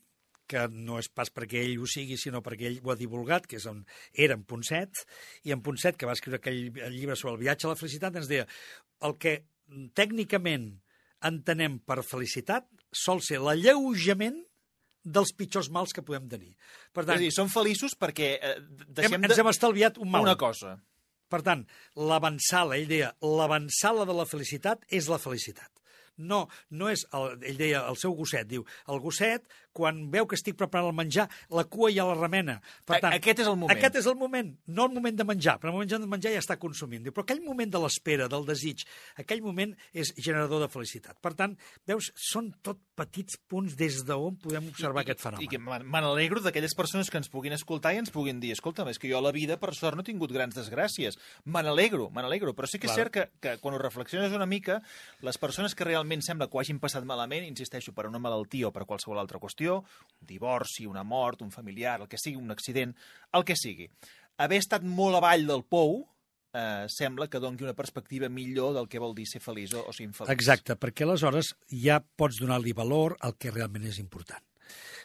que 0.50 0.66
no 0.74 0.98
és 0.98 1.08
pas 1.14 1.30
perquè 1.30 1.62
ell 1.62 1.78
ho 1.78 1.88
sigui, 1.90 2.18
sinó 2.18 2.42
perquè 2.42 2.66
ell 2.72 2.80
ho 2.82 2.90
ha 2.90 2.98
divulgat, 2.98 3.46
que 3.46 3.60
és 3.62 3.68
on 3.70 3.84
era 4.18 4.34
en 4.34 4.44
Ponset, 4.50 5.04
i 5.46 5.54
en 5.54 5.62
Ponset, 5.62 6.00
que 6.00 6.10
va 6.10 6.18
escriure 6.18 6.42
aquell 6.42 6.72
llibre 6.90 7.18
sobre 7.20 7.36
el 7.36 7.42
viatge 7.44 7.68
a 7.68 7.76
la 7.76 7.78
felicitat, 7.80 8.18
ens 8.18 8.30
deia 8.32 8.48
el 9.06 9.14
que 9.22 9.36
tècnicament 9.94 10.72
entenem 11.30 11.78
per 11.86 12.02
felicitat 12.08 12.66
sol 12.96 13.22
ser 13.22 13.42
l'alleujament 13.44 14.40
dels 15.04 15.32
pitjors 15.36 15.70
mals 15.74 15.94
que 15.96 16.04
podem 16.06 16.28
tenir. 16.32 16.54
Per 16.94 17.04
És 17.04 17.08
a 17.08 17.12
tant, 17.14 17.24
dir, 17.24 17.32
són 17.36 17.52
feliços 17.52 17.96
perquè 18.00 18.36
eh, 18.38 18.56
deixem 18.88 19.18
hem, 19.18 19.28
ens 19.30 19.42
hem 19.42 19.52
estalviat 19.52 20.00
un 20.02 20.12
mal. 20.12 20.28
una 20.28 20.38
cosa. 20.40 20.78
Per 21.30 21.42
tant, 21.46 21.64
l'avançala, 21.96 22.78
ell 22.80 22.90
deia, 22.90 23.12
l'avançala 23.22 24.06
de 24.10 24.16
la 24.18 24.26
felicitat 24.26 24.86
és 24.90 25.10
la 25.12 25.20
felicitat. 25.22 25.70
No, 26.20 26.44
no 26.76 26.90
és, 26.92 27.06
el, 27.16 27.38
ell 27.48 27.58
deia, 27.60 27.86
el 27.90 27.98
seu 28.00 28.14
gosset, 28.18 28.48
diu, 28.50 28.66
el 28.92 29.00
gosset, 29.04 29.46
quan 29.80 30.10
veu 30.12 30.26
que 30.28 30.36
estic 30.36 30.58
preparant 30.60 30.90
el 30.90 30.96
menjar, 30.98 31.28
la 31.56 31.64
cua 31.72 31.92
ja 31.96 32.04
la 32.10 32.16
remena. 32.18 32.58
Per 32.86 32.98
A- 32.98 33.00
tant, 33.06 33.14
aquest 33.16 33.40
és 33.46 33.48
el 33.48 33.56
moment. 33.56 33.72
Aquest 33.78 33.96
és 34.02 34.08
el 34.10 34.18
moment, 34.20 34.50
no 34.68 34.88
el 34.90 34.94
moment 34.96 35.16
de 35.16 35.24
menjar, 35.24 35.58
però 35.62 35.72
el 35.72 35.78
moment 35.78 35.92
de 35.94 36.10
menjar 36.10 36.34
ja 36.34 36.42
està 36.44 36.58
consumint. 36.60 37.04
Diu, 37.06 37.14
però 37.16 37.24
aquell 37.24 37.42
moment 37.46 37.72
de 37.72 37.80
l'espera, 37.80 38.28
del 38.28 38.44
desig, 38.50 38.84
aquell 39.22 39.42
moment 39.46 39.76
és 39.94 40.12
generador 40.18 40.60
de 40.66 40.68
felicitat. 40.74 41.16
Per 41.24 41.32
tant, 41.40 41.56
veus, 41.88 42.12
són 42.20 42.52
tot 42.66 42.82
petits 43.00 43.38
punts 43.48 43.78
des 43.80 44.02
d'on 44.04 44.36
podem 44.42 44.68
observar 44.74 45.06
aquest 45.06 45.22
fenomen. 45.24 45.46
I 45.46 45.48
que 45.54 45.60
me 45.62 46.02
n'alegro 46.02 46.42
d'aquelles 46.44 46.76
persones 46.76 47.08
que 47.10 47.18
ens 47.22 47.30
puguin 47.32 47.54
escoltar 47.56 47.94
i 47.96 48.02
ens 48.02 48.12
puguin 48.12 48.42
dir, 48.44 48.52
escolta'm, 48.58 48.90
és 48.92 49.00
que 49.00 49.08
jo 49.08 49.22
a 49.22 49.24
la 49.24 49.32
vida, 49.32 49.56
per 49.62 49.72
sort, 49.78 49.96
no 49.96 50.04
he 50.04 50.10
tingut 50.10 50.34
grans 50.36 50.58
desgràcies. 50.58 51.16
Me 51.46 51.64
n'alegro, 51.64 52.10
me 52.12 52.22
n'alegro, 52.26 52.52
però 52.58 52.68
sí 52.68 52.80
que 52.82 52.90
és 52.90 52.94
Clar. 52.94 53.06
cert 53.06 53.14
que, 53.14 53.26
que 53.40 53.56
quan 53.64 53.78
ho 53.78 53.80
reflexiones 53.80 54.34
una 54.36 54.50
mica, 54.50 54.82
les 55.22 55.38
persones 55.40 55.76
que 55.78 55.88
realment 55.88 56.09
sembla 56.26 56.48
que 56.50 56.58
ho 56.58 56.62
hagin 56.62 56.80
passat 56.82 57.06
malament, 57.06 57.46
insisteixo, 57.46 57.94
per 57.94 58.08
una 58.10 58.22
malaltia 58.22 58.70
o 58.70 58.74
per 58.76 58.88
qualsevol 58.90 59.22
altra 59.22 59.40
qüestió, 59.40 59.80
un 60.20 60.30
divorci, 60.30 60.88
una 60.90 61.06
mort, 61.06 61.44
un 61.46 61.54
familiar, 61.54 62.00
el 62.02 62.10
que 62.10 62.18
sigui, 62.18 62.42
un 62.42 62.52
accident, 62.52 62.96
el 63.38 63.46
que 63.46 63.58
sigui. 63.60 63.90
Haver 64.42 64.60
estat 64.64 64.84
molt 64.84 65.20
avall 65.20 65.46
del 65.48 65.64
pou, 65.70 66.02
eh, 66.54 66.86
sembla 66.90 67.30
que 67.30 67.40
doni 67.40 67.64
una 67.64 67.78
perspectiva 67.78 68.30
millor 68.30 68.74
del 68.74 68.90
que 68.90 69.00
vol 69.00 69.16
dir 69.16 69.28
ser 69.30 69.42
feliç 69.44 69.78
o, 69.78 69.86
o 69.86 69.94
ser 69.94 70.08
infeliç. 70.10 70.34
Exacte, 70.34 70.76
perquè 70.76 71.06
aleshores 71.06 71.54
ja 71.70 72.02
pots 72.02 72.42
donar-li 72.42 72.74
valor 72.74 73.18
al 73.22 73.38
que 73.38 73.54
realment 73.54 73.86
és 73.92 74.02
important. 74.02 74.44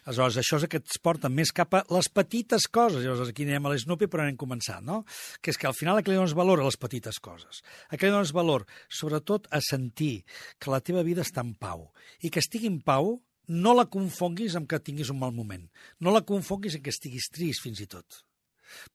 Aleshores, 0.05 0.39
això 0.41 0.59
és 0.59 0.67
el 0.67 0.71
que 0.73 0.81
ens 0.83 1.01
porta 1.01 1.31
més 1.33 1.53
cap 1.57 1.75
a 1.79 1.83
les 1.95 2.09
petites 2.13 2.67
coses. 2.69 3.03
Llavors, 3.05 3.31
aquí 3.33 3.47
anem 3.49 3.67
a 3.67 3.73
l'Snoopy, 3.73 4.09
però 4.13 4.25
anem 4.25 4.37
començant, 4.41 4.85
no? 4.85 5.03
Que 5.41 5.55
és 5.55 5.61
que 5.61 5.69
al 5.71 5.77
final 5.77 5.99
a 5.99 6.05
què 6.05 6.13
li 6.13 6.19
dones 6.19 6.37
valor 6.37 6.61
a 6.61 6.69
les 6.69 6.79
petites 6.81 7.21
coses? 7.25 7.63
A 7.89 7.97
què 7.97 8.09
li 8.09 8.15
dones 8.15 8.35
valor? 8.37 8.67
Sobretot 8.93 9.49
a 9.51 9.63
sentir 9.65 10.27
que 10.61 10.73
la 10.75 10.83
teva 10.85 11.07
vida 11.07 11.25
està 11.25 11.45
en 11.45 11.55
pau. 11.57 11.89
I 12.21 12.31
que 12.31 12.43
estigui 12.45 12.69
en 12.69 12.83
pau 12.85 13.17
no 13.49 13.75
la 13.77 13.89
confonguis 13.93 14.57
amb 14.57 14.69
que 14.69 14.81
tinguis 14.81 15.11
un 15.13 15.21
mal 15.21 15.35
moment. 15.37 15.67
No 16.01 16.13
la 16.13 16.25
confonguis 16.25 16.77
amb 16.77 16.85
que 16.85 16.93
estiguis 16.95 17.29
trist, 17.33 17.65
fins 17.65 17.81
i 17.85 17.89
tot. 17.91 18.25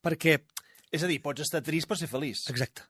Perquè 0.04 0.39
És 0.89 1.04
a 1.06 1.10
dir, 1.10 1.20
pots 1.22 1.44
estar 1.46 1.62
trist 1.66 1.86
per 1.89 2.00
ser 2.00 2.10
feliç. 2.10 2.48
Exacte. 2.50 2.88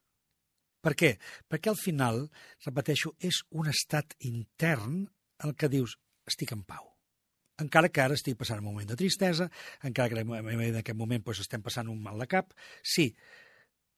Per 0.80 0.94
què? 0.96 1.10
Perquè 1.52 1.72
al 1.72 1.80
final, 1.80 2.22
repeteixo, 2.64 3.12
és 3.20 3.42
un 3.52 3.68
estat 3.68 4.16
intern 4.30 5.02
en 5.04 5.52
el 5.52 5.58
que 5.60 5.72
dius, 5.72 5.98
estic 6.28 6.56
en 6.56 6.64
pau. 6.64 6.89
Encara 7.64 7.92
que 7.92 8.04
ara 8.04 8.18
estic 8.18 8.38
passant 8.40 8.62
un 8.62 8.70
moment 8.70 8.88
de 8.90 8.98
tristesa, 9.00 9.50
encara 9.84 10.10
que 10.10 10.20
en 10.24 10.80
aquest 10.82 10.98
moment 10.98 11.24
doncs, 11.26 11.44
estem 11.46 11.64
passant 11.66 11.90
un 11.92 12.02
mal 12.04 12.20
de 12.20 12.28
cap, 12.32 12.54
sí, 12.84 13.12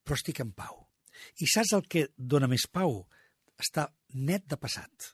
però 0.04 0.18
estic 0.20 0.42
en 0.44 0.54
pau. 0.58 0.86
I 1.42 1.48
saps 1.48 1.74
el 1.78 1.86
que 1.88 2.08
dona 2.18 2.50
més 2.52 2.68
pau? 2.68 3.04
Està 3.62 3.90
net 4.18 4.48
de 4.50 4.58
passat. 4.58 5.12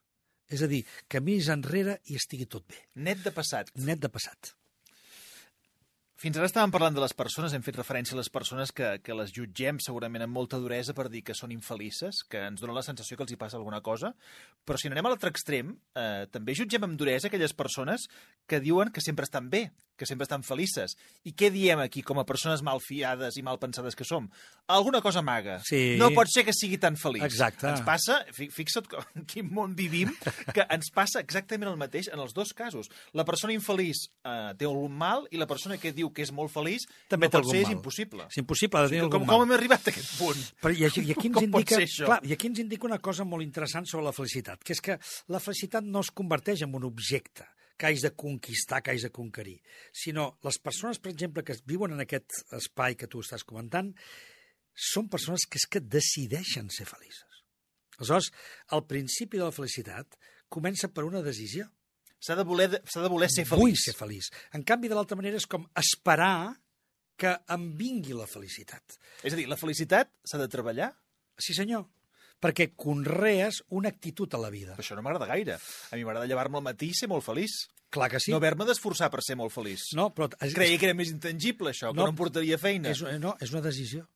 És 0.48 0.63
a 0.63 0.70
dir, 0.72 0.86
miris 1.20 1.50
enrere 1.51 2.00
i 2.08 2.16
estigui 2.16 2.48
tot 2.48 2.63
bé. 2.68 2.80
Net 2.96 3.25
de 3.25 3.34
passat. 3.36 3.74
Net 3.75 4.00
de 4.00 4.10
passat. 4.10 4.57
Fins 6.17 6.33
ara 6.39 6.47
estàvem 6.50 6.71
parlant 6.74 6.95
de 6.95 7.01
les 7.03 7.13
persones, 7.13 7.53
hem 7.53 7.62
fet 7.62 7.75
referència 7.77 8.15
a 8.15 8.17
les 8.17 8.31
persones 8.33 8.71
que, 8.74 8.88
que 9.05 9.13
les 9.13 9.29
jutgem 9.36 9.77
segurament 9.86 10.24
amb 10.25 10.33
molta 10.33 10.57
duresa 10.57 10.95
per 10.97 11.12
dir 11.13 11.21
que 11.27 11.36
són 11.38 11.51
infelices, 11.53 12.24
que 12.25 12.41
ens 12.41 12.63
donen 12.63 12.74
la 12.74 12.81
sensació 12.81 13.19
que 13.19 13.21
els 13.27 13.36
hi 13.36 13.38
passa 13.38 13.59
alguna 13.59 13.83
cosa, 13.86 14.15
però 14.65 14.81
si 14.81 14.89
anem 14.89 15.05
a 15.05 15.12
l'altre 15.13 15.29
extrem, 15.29 15.75
eh, 15.93 16.25
també 16.33 16.55
jutgem 16.57 16.88
amb 16.88 16.97
duresa 16.97 17.29
aquelles 17.29 17.53
persones 17.53 18.07
que 18.50 18.57
diuen 18.65 18.89
que 18.89 19.03
sempre 19.05 19.29
estan 19.29 19.51
bé, 19.53 19.67
que 19.98 20.06
sempre 20.06 20.24
estan 20.27 20.44
felices. 20.46 20.94
I 21.25 21.34
què 21.34 21.50
diem 21.51 21.80
aquí 21.84 22.04
com 22.06 22.20
a 22.22 22.25
persones 22.25 22.62
malfiades 22.63 23.36
i 23.38 23.44
mal 23.44 23.58
pensades 23.60 23.96
que 23.98 24.06
som? 24.06 24.30
Alguna 24.68 25.01
cosa 25.01 25.22
maga. 25.25 25.60
Sí. 25.66 25.96
No 26.00 26.12
pot 26.16 26.30
ser 26.30 26.44
que 26.46 26.54
sigui 26.54 26.77
tan 26.77 26.96
feliç. 27.00 27.24
Exacte. 27.25 27.68
Ens 27.72 27.82
passa, 27.88 28.20
fi- 28.36 28.50
fixa't 28.54 28.88
com- 28.92 29.04
en 29.16 29.25
quin 29.25 29.50
món 29.51 29.74
vivim, 29.75 30.12
que 30.54 30.66
ens 30.70 30.92
passa 30.94 31.20
exactament 31.24 31.72
el 31.72 31.77
mateix 31.82 32.10
en 32.13 32.20
els 32.24 32.34
dos 32.38 32.54
casos. 32.54 32.89
La 33.18 33.25
persona 33.25 33.54
infeliç 33.56 34.06
eh, 34.24 34.54
té 34.60 34.66
algun 34.70 34.94
mal 34.94 35.25
i 35.32 35.38
la 35.42 35.48
persona 35.50 35.77
que 35.82 35.92
diu 35.96 36.12
que 36.13 36.22
és 36.24 36.32
molt 36.32 36.51
feliç 36.54 36.86
També 37.10 37.27
no 37.27 37.32
té 37.32 37.38
pot 37.38 37.44
algun 37.46 37.56
ser, 37.56 37.63
mal. 37.63 37.72
és 37.72 37.77
impossible. 37.77 38.27
És 38.30 38.38
impossible 38.44 38.82
de 38.86 38.89
tenir 38.94 39.01
com, 39.08 39.12
algun 39.18 39.27
com 39.27 39.39
mal. 39.39 39.48
hem 39.48 39.56
arribat 39.58 39.88
a 39.88 39.94
aquest 39.96 40.13
punt? 40.20 40.46
Però 40.62 40.74
i, 40.75 40.84
i 40.84 40.86
aquí 41.16 41.27
ens 41.32 41.39
Com 41.42 41.51
pot 41.51 41.62
indica, 41.63 41.75
ser 41.82 41.88
això? 41.88 42.06
clar, 42.12 42.20
i 42.27 42.34
aquí 42.38 42.48
ens 42.51 42.60
indica 42.63 42.86
una 42.92 43.00
cosa 43.00 43.25
molt 43.25 43.44
interessant 43.44 43.88
sobre 43.89 44.06
la 44.06 44.13
felicitat, 44.13 44.62
que 44.63 44.74
és 44.75 44.82
que 44.84 45.00
la 45.34 45.39
felicitat 45.42 45.84
no 45.88 46.04
es 46.06 46.12
converteix 46.12 46.62
en 46.68 46.75
un 46.75 46.84
objecte 46.86 47.48
que 47.77 47.88
hagis 47.88 48.03
de 48.07 48.12
conquistar, 48.17 48.81
que 48.81 48.91
hagis 48.91 49.07
de 49.07 49.13
conquerir, 49.13 49.60
sinó 49.93 50.31
les 50.46 50.57
persones, 50.60 51.00
per 51.00 51.13
exemple, 51.13 51.46
que 51.46 51.55
viuen 51.69 51.93
en 51.93 52.03
aquest 52.03 52.41
espai 52.57 52.98
que 52.98 53.10
tu 53.12 53.22
estàs 53.22 53.46
comentant, 53.48 53.93
són 54.77 55.10
persones 55.10 55.46
que 55.50 55.62
és 55.62 55.65
que 55.69 55.81
decideixen 55.81 56.69
ser 56.74 56.86
felices. 56.89 57.41
Aleshores, 57.98 58.29
el 58.74 58.86
principi 58.89 59.39
de 59.39 59.48
la 59.48 59.55
felicitat 59.55 60.17
comença 60.53 60.89
per 60.93 61.05
una 61.07 61.24
decisió. 61.25 61.65
S'ha 62.22 62.38
de, 62.38 62.46
voler, 62.46 62.69
s'ha 62.89 63.01
de 63.03 63.10
voler 63.13 63.29
ser 63.29 63.46
feliç. 63.46 63.62
Vull 63.62 63.77
ser 63.77 63.93
feliç. 63.98 64.29
En 64.57 64.63
canvi, 64.65 64.89
de 64.89 64.98
l'altra 64.98 65.17
manera, 65.17 65.38
és 65.38 65.46
com 65.50 65.65
esperar 65.77 66.57
que 67.17 67.34
em 67.53 67.67
vingui 67.77 68.13
la 68.17 68.29
felicitat. 68.29 68.98
És 69.25 69.34
a 69.34 69.38
dir, 69.38 69.48
la 69.50 69.57
felicitat 69.57 70.13
s'ha 70.25 70.41
de 70.41 70.50
treballar? 70.53 70.91
Sí, 71.38 71.53
senyor. 71.57 71.86
Perquè 72.39 72.72
conrees 72.75 73.63
una 73.74 73.89
actitud 73.89 74.32
a 74.36 74.38
la 74.38 74.51
vida. 74.53 74.75
Però 74.77 74.84
això 74.86 74.96
no 74.96 75.01
m'agrada 75.01 75.25
gaire. 75.25 75.56
A 75.91 75.96
mi 75.98 76.03
m'agrada 76.06 76.27
llevar-me 76.29 76.58
al 76.60 76.63
matí 76.63 76.91
i 76.91 76.94
ser 76.94 77.10
molt 77.10 77.25
feliç. 77.25 77.67
Clar 77.89 78.10
que 78.12 78.20
sí. 78.20 78.29
No 78.32 78.38
haver-me 78.38 78.65
d'esforçar 78.67 79.10
per 79.10 79.22
ser 79.24 79.36
molt 79.39 79.53
feliç. 79.53 79.94
no 79.96 80.10
però 80.13 80.27
Creia 80.38 80.77
que 80.77 80.86
era 80.86 80.94
més 80.94 81.10
intangible, 81.10 81.72
això, 81.72 81.89
que 81.91 81.98
No. 81.98 82.03
no 82.03 82.10
em 82.10 82.15
portaria 82.15 82.58
feina. 82.58 82.89
és, 82.91 83.01
no, 83.20 83.36
és 83.39 83.51
una 83.51 83.62
decisió. 83.62 84.08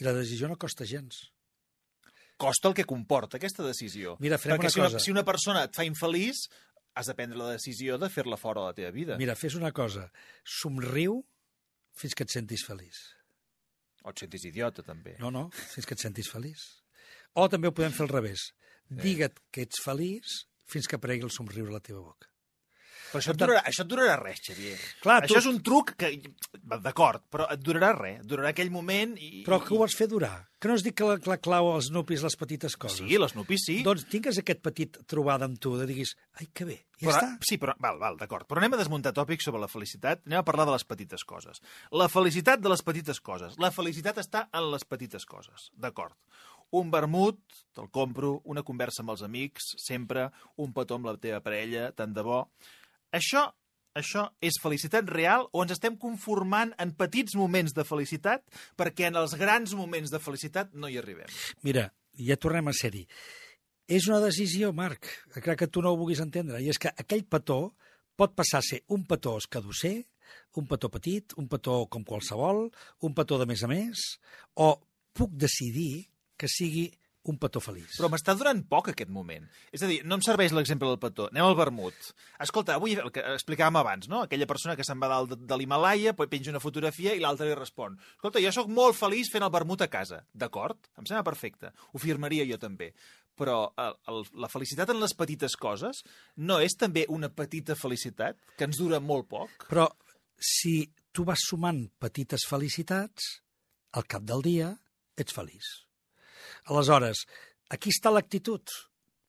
I 0.00 0.04
la 0.04 0.12
decisió 0.12 0.48
no 0.48 0.56
costa 0.58 0.84
gens. 0.84 1.30
Costa 2.36 2.68
el 2.68 2.74
que 2.74 2.84
comporta 2.84 3.36
aquesta 3.36 3.62
decisió. 3.62 4.16
Mira, 4.18 4.38
farem 4.38 4.56
Perquè 4.58 4.64
una 4.64 4.70
si, 4.70 4.80
una, 4.80 4.88
cosa. 4.88 4.98
si 5.04 5.10
una 5.10 5.24
persona 5.24 5.64
et 5.64 5.74
fa 5.76 5.84
infeliç, 5.84 6.48
has 6.94 7.06
de 7.06 7.14
prendre 7.14 7.38
la 7.38 7.50
decisió 7.52 7.98
de 7.98 8.08
fer-la 8.10 8.36
fora 8.36 8.60
de 8.62 8.66
la 8.66 8.74
teva 8.74 8.90
vida. 8.90 9.16
Mira, 9.16 9.36
fes 9.36 9.54
una 9.54 9.72
cosa. 9.72 10.10
Somriu 10.44 11.22
fins 11.94 12.14
que 12.14 12.24
et 12.24 12.30
sentis 12.30 12.64
feliç. 12.66 12.96
O 14.04 14.10
et 14.10 14.18
sentis 14.18 14.44
idiota, 14.44 14.82
també. 14.82 15.16
No, 15.20 15.30
no, 15.30 15.50
fins 15.52 15.86
que 15.86 15.94
et 15.94 16.00
sentis 16.00 16.28
feliç. 16.32 16.79
O 17.34 17.48
també 17.48 17.68
ho 17.70 17.74
podem 17.76 17.92
fer 17.94 18.06
al 18.08 18.12
revés. 18.14 18.48
Digue't 18.90 19.38
que 19.54 19.62
ets 19.68 19.82
feliç 19.84 20.40
fins 20.70 20.88
que 20.90 20.98
aparegui 20.98 21.26
el 21.26 21.30
somriure 21.34 21.70
a 21.70 21.78
la 21.78 21.84
teva 21.84 22.00
boca. 22.02 22.26
Però 23.10 23.18
això 23.18 23.32
et 23.34 23.38
durarà, 23.40 23.60
això 23.66 23.82
et 23.82 23.88
durarà 23.90 24.12
res, 24.20 24.38
Xavier. 24.46 24.76
Clar, 25.02 25.16
això 25.24 25.34
tu- 25.34 25.38
és 25.40 25.46
un 25.50 25.56
truc 25.66 25.96
que... 25.98 26.12
D'acord, 26.84 27.24
però 27.32 27.48
et 27.50 27.58
durarà 27.58 27.88
res. 27.96 28.20
Et 28.22 28.28
durarà 28.30 28.52
aquell 28.52 28.70
moment 28.70 29.16
i... 29.18 29.40
Però 29.46 29.58
que 29.64 29.74
ho 29.74 29.80
vols 29.80 29.96
fer 29.98 30.06
durar? 30.06 30.44
Que 30.62 30.68
no 30.70 30.76
es 30.78 30.84
dic 30.86 30.94
que 31.00 31.08
la, 31.08 31.16
la 31.26 31.38
clau 31.42 31.72
als 31.72 31.88
nupis 31.90 32.22
les 32.22 32.36
petites 32.38 32.76
coses? 32.78 33.00
Sí, 33.02 33.18
l'Snoopy 33.18 33.58
sí. 33.58 33.76
Doncs 33.82 34.04
tingues 34.12 34.38
aquest 34.38 34.62
petit 34.62 35.00
trobada 35.10 35.48
amb 35.50 35.58
tu, 35.58 35.72
de 35.80 35.88
diguis, 35.90 36.12
ai, 36.38 36.46
que 36.54 36.68
bé, 36.68 36.76
ja 37.00 37.08
però, 37.08 37.16
està. 37.16 37.30
Sí, 37.48 37.58
però, 37.58 37.74
val, 37.82 37.98
val, 37.98 38.18
d'acord. 38.20 38.46
Però 38.46 38.62
anem 38.62 38.76
a 38.78 38.82
desmuntar 38.84 39.10
tòpics 39.16 39.48
sobre 39.48 39.62
la 39.64 39.70
felicitat. 39.72 40.22
Anem 40.30 40.44
a 40.44 40.46
parlar 40.46 40.68
de 40.70 40.76
les 40.76 40.86
petites 40.86 41.26
coses. 41.26 41.58
La 41.90 42.06
felicitat 42.12 42.62
de 42.62 42.70
les 42.70 42.84
petites 42.86 43.18
coses. 43.18 43.58
La 43.58 43.72
felicitat 43.74 44.22
està 44.22 44.46
en 44.54 44.70
les 44.70 44.86
petites 44.86 45.26
coses. 45.26 45.72
D'acord. 45.74 46.14
Un 46.76 46.90
vermut, 46.92 47.40
te'l 47.74 47.88
compro, 47.90 48.36
una 48.44 48.62
conversa 48.66 49.02
amb 49.02 49.14
els 49.14 49.24
amics, 49.26 49.72
sempre, 49.82 50.28
un 50.62 50.74
petó 50.76 50.98
amb 50.98 51.08
la 51.10 51.16
teva 51.18 51.40
parella, 51.42 51.90
tant 51.96 52.14
de 52.14 52.22
bo. 52.26 52.44
Això, 53.16 53.48
això 53.98 54.28
és 54.44 54.60
felicitat 54.62 55.08
real 55.10 55.48
o 55.50 55.64
ens 55.64 55.74
estem 55.74 55.96
conformant 55.98 56.74
en 56.78 56.94
petits 56.98 57.34
moments 57.38 57.74
de 57.74 57.84
felicitat 57.86 58.44
perquè 58.78 59.08
en 59.10 59.18
els 59.18 59.34
grans 59.40 59.74
moments 59.74 60.12
de 60.14 60.22
felicitat 60.22 60.70
no 60.74 60.88
hi 60.90 61.00
arribem? 61.00 61.30
Mira, 61.66 61.88
ja 62.14 62.38
tornem 62.38 62.70
a 62.70 62.76
ser-hi. 62.76 63.06
És 63.90 64.06
una 64.06 64.20
decisió, 64.22 64.70
Marc, 64.70 65.08
crec 65.34 65.64
que 65.64 65.66
tu 65.66 65.82
no 65.82 65.90
ho 65.90 65.98
vulguis 65.98 66.22
entendre, 66.22 66.60
i 66.62 66.70
és 66.70 66.78
que 66.78 66.92
aquell 66.94 67.26
petó 67.26 67.72
pot 68.14 68.36
passar 68.38 68.60
a 68.60 68.66
ser 68.66 68.84
un 68.94 69.02
petó 69.08 69.34
escadusser, 69.40 69.96
un 70.60 70.68
petó 70.70 70.90
petit, 70.94 71.34
un 71.40 71.48
petó 71.50 71.86
com 71.90 72.04
qualsevol, 72.06 72.68
un 73.02 73.16
petó 73.16 73.38
de 73.40 73.48
més 73.50 73.64
a 73.66 73.70
més, 73.70 74.04
o 74.54 74.76
puc 75.16 75.34
decidir 75.34 76.09
que 76.40 76.48
sigui 76.48 76.88
un 77.28 77.36
petó 77.36 77.60
feliç. 77.60 77.98
Però 77.98 78.08
m'està 78.08 78.32
durant 78.36 78.62
poc 78.68 78.90
aquest 78.90 79.10
moment. 79.12 79.44
És 79.76 79.82
a 79.84 79.88
dir, 79.90 79.98
no 80.08 80.16
em 80.16 80.22
serveix 80.24 80.54
l'exemple 80.56 80.88
del 80.88 81.00
petó. 81.02 81.28
Anem 81.28 81.44
al 81.44 81.56
vermut. 81.58 82.10
Escolta, 82.40 82.78
avui 82.78 82.96
el 82.96 83.10
que 83.12 83.24
explicàvem 83.34 83.76
abans, 83.80 84.08
no? 84.08 84.22
Aquella 84.24 84.48
persona 84.48 84.76
que 84.78 84.86
se'n 84.86 85.00
va 85.02 85.10
dalt 85.12 85.34
de, 85.34 85.40
de 85.44 85.58
l'Himalaya, 85.58 86.14
penja 86.20 86.52
una 86.54 86.62
fotografia 86.62 87.12
i 87.14 87.20
l'altre 87.20 87.50
li 87.50 87.56
respon. 87.58 87.98
Escolta, 88.16 88.40
jo 88.42 88.52
sóc 88.56 88.70
molt 88.72 88.96
feliç 88.96 89.32
fent 89.32 89.44
el 89.44 89.52
vermut 89.52 89.84
a 89.84 89.90
casa. 89.92 90.22
D'acord? 90.32 90.80
Em 90.96 91.04
sembla 91.04 91.26
perfecte. 91.26 91.74
Ho 91.92 92.00
firmaria 92.00 92.46
jo 92.48 92.60
també. 92.62 92.94
Però 93.40 93.58
el, 93.80 93.98
el, 94.12 94.24
la 94.40 94.50
felicitat 94.52 94.92
en 94.92 95.00
les 95.00 95.14
petites 95.16 95.56
coses 95.60 96.02
no 96.40 96.58
és 96.60 96.76
també 96.76 97.04
una 97.08 97.30
petita 97.32 97.76
felicitat 97.76 98.40
que 98.56 98.68
ens 98.68 98.80
dura 98.80 99.00
molt 99.00 99.28
poc? 99.28 99.68
Però 99.68 99.86
si 100.40 100.88
tu 101.12 101.26
vas 101.28 101.44
sumant 101.52 101.84
petites 102.00 102.48
felicitats, 102.48 103.28
al 103.92 104.08
cap 104.08 104.24
del 104.24 104.44
dia 104.44 104.72
ets 105.20 105.36
feliç. 105.36 105.89
Aleshores, 106.66 107.24
aquí 107.70 107.90
està 107.94 108.10
l'actitud. 108.12 108.62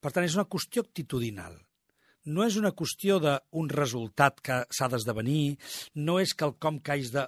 Per 0.01 0.11
tant, 0.11 0.25
és 0.25 0.35
una 0.35 0.47
qüestió 0.49 0.81
actitudinal. 0.81 1.59
No 2.25 2.43
és 2.45 2.55
una 2.57 2.71
qüestió 2.77 3.19
d'un 3.21 3.69
resultat 3.69 4.41
que 4.45 4.63
s'ha 4.69 4.87
d'esdevenir, 4.89 5.57
no 5.95 6.19
és 6.21 6.33
quelcom 6.37 6.79
que 6.81 6.91
haig 6.97 7.11
de 7.13 7.27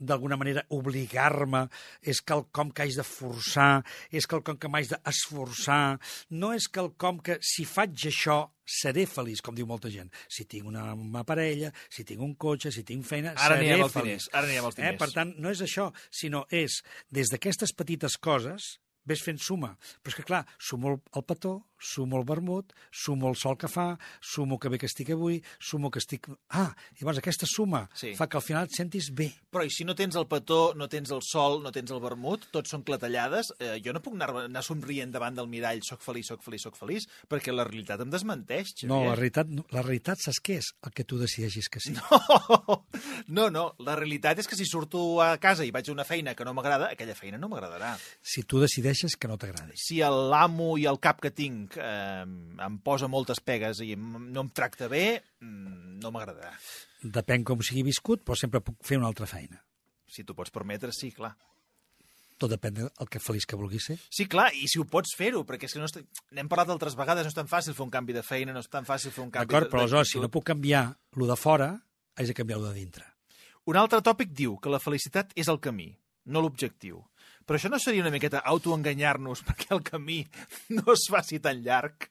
d'alguna 0.00 0.38
manera 0.40 0.62
obligar-me, 0.72 1.66
és 2.00 2.22
quelcom 2.24 2.70
que 2.72 2.86
haig 2.86 2.94
de 2.96 3.02
forçar, 3.04 3.82
és 4.08 4.24
quelcom 4.26 4.56
que 4.56 4.68
m'haig 4.72 4.88
d'esforçar, 4.88 5.98
no 6.40 6.54
és 6.56 6.68
quelcom 6.72 7.18
que 7.20 7.36
si 7.44 7.66
faig 7.68 7.92
això 8.08 8.38
seré 8.64 9.04
feliç, 9.04 9.42
com 9.44 9.54
diu 9.54 9.66
molta 9.68 9.90
gent. 9.92 10.08
Si 10.26 10.46
tinc 10.48 10.64
una, 10.72 10.94
una 10.94 11.20
parella, 11.28 11.68
si 11.92 12.06
tinc 12.08 12.22
un 12.24 12.32
cotxe, 12.40 12.72
si 12.72 12.80
tinc 12.82 13.04
feina, 13.04 13.34
Ara 13.36 13.58
seré 13.60 13.76
feliç. 13.76 13.92
diners, 13.98 14.28
ara 14.32 14.46
anirem 14.48 14.64
als 14.70 14.78
Eh? 14.78 14.80
diners. 14.82 14.98
Per 15.04 15.10
tant, 15.12 15.34
no 15.36 15.50
és 15.52 15.60
això, 15.60 15.90
sinó 16.10 16.46
és 16.48 16.80
des 17.10 17.28
d'aquestes 17.28 17.74
petites 17.76 18.16
coses 18.16 18.78
ves 19.08 19.22
fent 19.24 19.40
suma. 19.40 19.74
Però 20.02 20.12
és 20.12 20.18
que, 20.18 20.26
clar, 20.26 20.44
sumo 20.58 20.98
el 20.98 21.24
petó, 21.26 21.56
sumo 21.80 22.18
el 22.20 22.24
vermut, 22.28 22.74
sumo 22.92 23.30
el 23.30 23.36
sol 23.40 23.56
que 23.58 23.68
fa, 23.68 23.96
sumo 24.20 24.58
que 24.60 24.68
bé 24.68 24.78
que 24.78 24.86
estic 24.86 25.10
avui, 25.16 25.40
sumo 25.58 25.90
que 25.90 25.98
estic... 25.98 26.28
Ah, 26.50 26.74
llavors 27.00 27.18
aquesta 27.22 27.46
suma 27.48 27.86
Sí. 27.96 28.12
fa 28.14 28.28
que 28.28 28.36
al 28.38 28.44
final 28.44 28.68
et 28.68 28.76
sentis 28.76 29.08
bé. 29.16 29.30
Però 29.50 29.64
i 29.66 29.70
si 29.72 29.84
no 29.88 29.94
tens 29.96 30.14
el 30.20 30.26
petó, 30.30 30.74
no 30.76 30.86
tens 30.92 31.10
el 31.10 31.22
sol, 31.24 31.62
no 31.64 31.72
tens 31.72 31.90
el 31.90 32.00
vermut, 32.04 32.46
tots 32.52 32.70
són 32.70 32.84
clatellades, 32.84 33.50
eh, 33.58 33.78
jo 33.84 33.92
no 33.96 34.02
puc 34.04 34.14
anar, 34.14 34.30
anar 34.44 34.62
somrient 34.62 35.10
davant 35.14 35.34
del 35.40 35.48
mirall, 35.48 35.80
soc 35.82 36.04
feliç, 36.04 36.28
soc 36.30 36.44
feliç, 36.44 36.62
soc 36.68 36.76
feliç, 36.78 37.08
perquè 37.28 37.54
la 37.54 37.64
realitat 37.64 38.00
em 38.04 38.10
desmenteix, 38.12 38.74
Xavier. 38.76 38.90
No, 38.92 39.02
la 39.08 39.16
realitat, 39.16 39.48
no- 39.48 39.64
la 39.72 39.82
realitat 39.82 40.20
saps 40.22 40.38
què 40.44 40.58
és? 40.60 40.70
El 40.86 40.92
que 40.92 41.04
tu 41.04 41.18
decideixis 41.18 41.68
que 41.72 41.80
sí. 41.80 41.94
No, 43.30 43.48
no, 43.50 43.74
la 43.86 43.94
realitat 43.96 44.40
és 44.42 44.48
que 44.50 44.56
si 44.58 44.64
surto 44.66 45.20
a 45.22 45.36
casa 45.42 45.64
i 45.66 45.70
vaig 45.74 45.88
a 45.88 45.92
una 45.92 46.04
feina 46.04 46.34
que 46.34 46.44
no 46.44 46.52
m'agrada, 46.56 46.88
aquella 46.94 47.14
feina 47.14 47.38
no 47.38 47.48
m'agradarà. 47.50 47.92
Si 48.22 48.42
tu 48.48 48.58
decideixes 48.62 49.14
que 49.16 49.28
no 49.30 49.36
t'agradi. 49.38 49.76
Si 49.78 50.00
l'amo 50.00 50.72
i 50.80 50.86
el 50.90 50.98
cap 51.02 51.20
que 51.22 51.30
tinc 51.30 51.69
eh, 51.78 52.24
em 52.66 52.78
posa 52.84 53.08
moltes 53.10 53.40
pegues 53.44 53.82
i 53.84 53.94
no 53.96 54.46
em 54.46 54.50
tracta 54.54 54.88
bé, 54.88 55.20
mm, 55.42 56.00
no 56.02 56.10
m'agradarà. 56.14 56.52
Depèn 57.02 57.44
com 57.44 57.62
sigui 57.64 57.84
viscut, 57.90 58.24
però 58.24 58.36
sempre 58.38 58.60
puc 58.64 58.80
fer 58.84 58.98
una 58.98 59.08
altra 59.10 59.28
feina. 59.30 59.60
Si 60.10 60.24
t'ho 60.24 60.34
pots 60.34 60.50
permetre, 60.50 60.92
sí, 60.92 61.12
clar. 61.14 61.34
Tot 62.40 62.48
depèn 62.48 62.72
del 62.78 63.08
que 63.12 63.20
feliç 63.20 63.44
que 63.46 63.56
vulguis 63.60 63.84
ser. 63.90 63.98
Sí, 64.08 64.24
clar, 64.24 64.48
i 64.56 64.66
si 64.70 64.80
ho 64.80 64.86
pots 64.88 65.12
fer-ho, 65.16 65.42
perquè 65.44 65.68
és 65.68 65.76
que 65.76 65.82
no 65.82 65.88
est... 65.90 66.00
n'hem 66.32 66.48
parlat 66.48 66.72
altres 66.72 66.96
vegades, 66.96 67.26
no 67.26 67.32
és 67.32 67.36
tan 67.36 67.50
fàcil 67.50 67.76
fer 67.76 67.84
un 67.84 67.92
canvi 67.92 68.16
de 68.16 68.24
feina, 68.24 68.54
no 68.56 68.64
és 68.64 68.70
tan 68.72 68.88
fàcil 68.88 69.12
fer 69.12 69.22
un 69.26 69.30
canvi 69.30 69.50
D'acord? 69.50 69.68
de... 69.68 69.74
Però 69.74 69.84
aleshores, 69.84 70.14
si 70.14 70.22
no 70.22 70.32
puc 70.32 70.48
canviar 70.48 70.86
lo 71.20 71.28
de 71.28 71.36
fora, 71.36 71.74
haig 72.16 72.32
de 72.32 72.36
canviar 72.38 72.62
lo 72.62 72.70
de 72.70 72.78
dintre. 72.80 73.04
Un 73.68 73.76
altre 73.76 74.00
tòpic 74.00 74.32
diu 74.32 74.56
que 74.56 74.72
la 74.72 74.80
felicitat 74.80 75.36
és 75.36 75.52
el 75.52 75.60
camí, 75.60 75.90
no 76.32 76.40
l'objectiu. 76.40 77.02
Però 77.50 77.58
això 77.58 77.66
no 77.66 77.80
seria 77.82 78.04
una 78.04 78.12
miqueta 78.14 78.44
autoenganyar-nos 78.46 79.40
perquè 79.48 79.72
el 79.74 79.80
camí 79.82 80.20
no 80.70 80.84
es 80.92 81.08
faci 81.10 81.40
tan 81.42 81.64
llarg? 81.64 82.04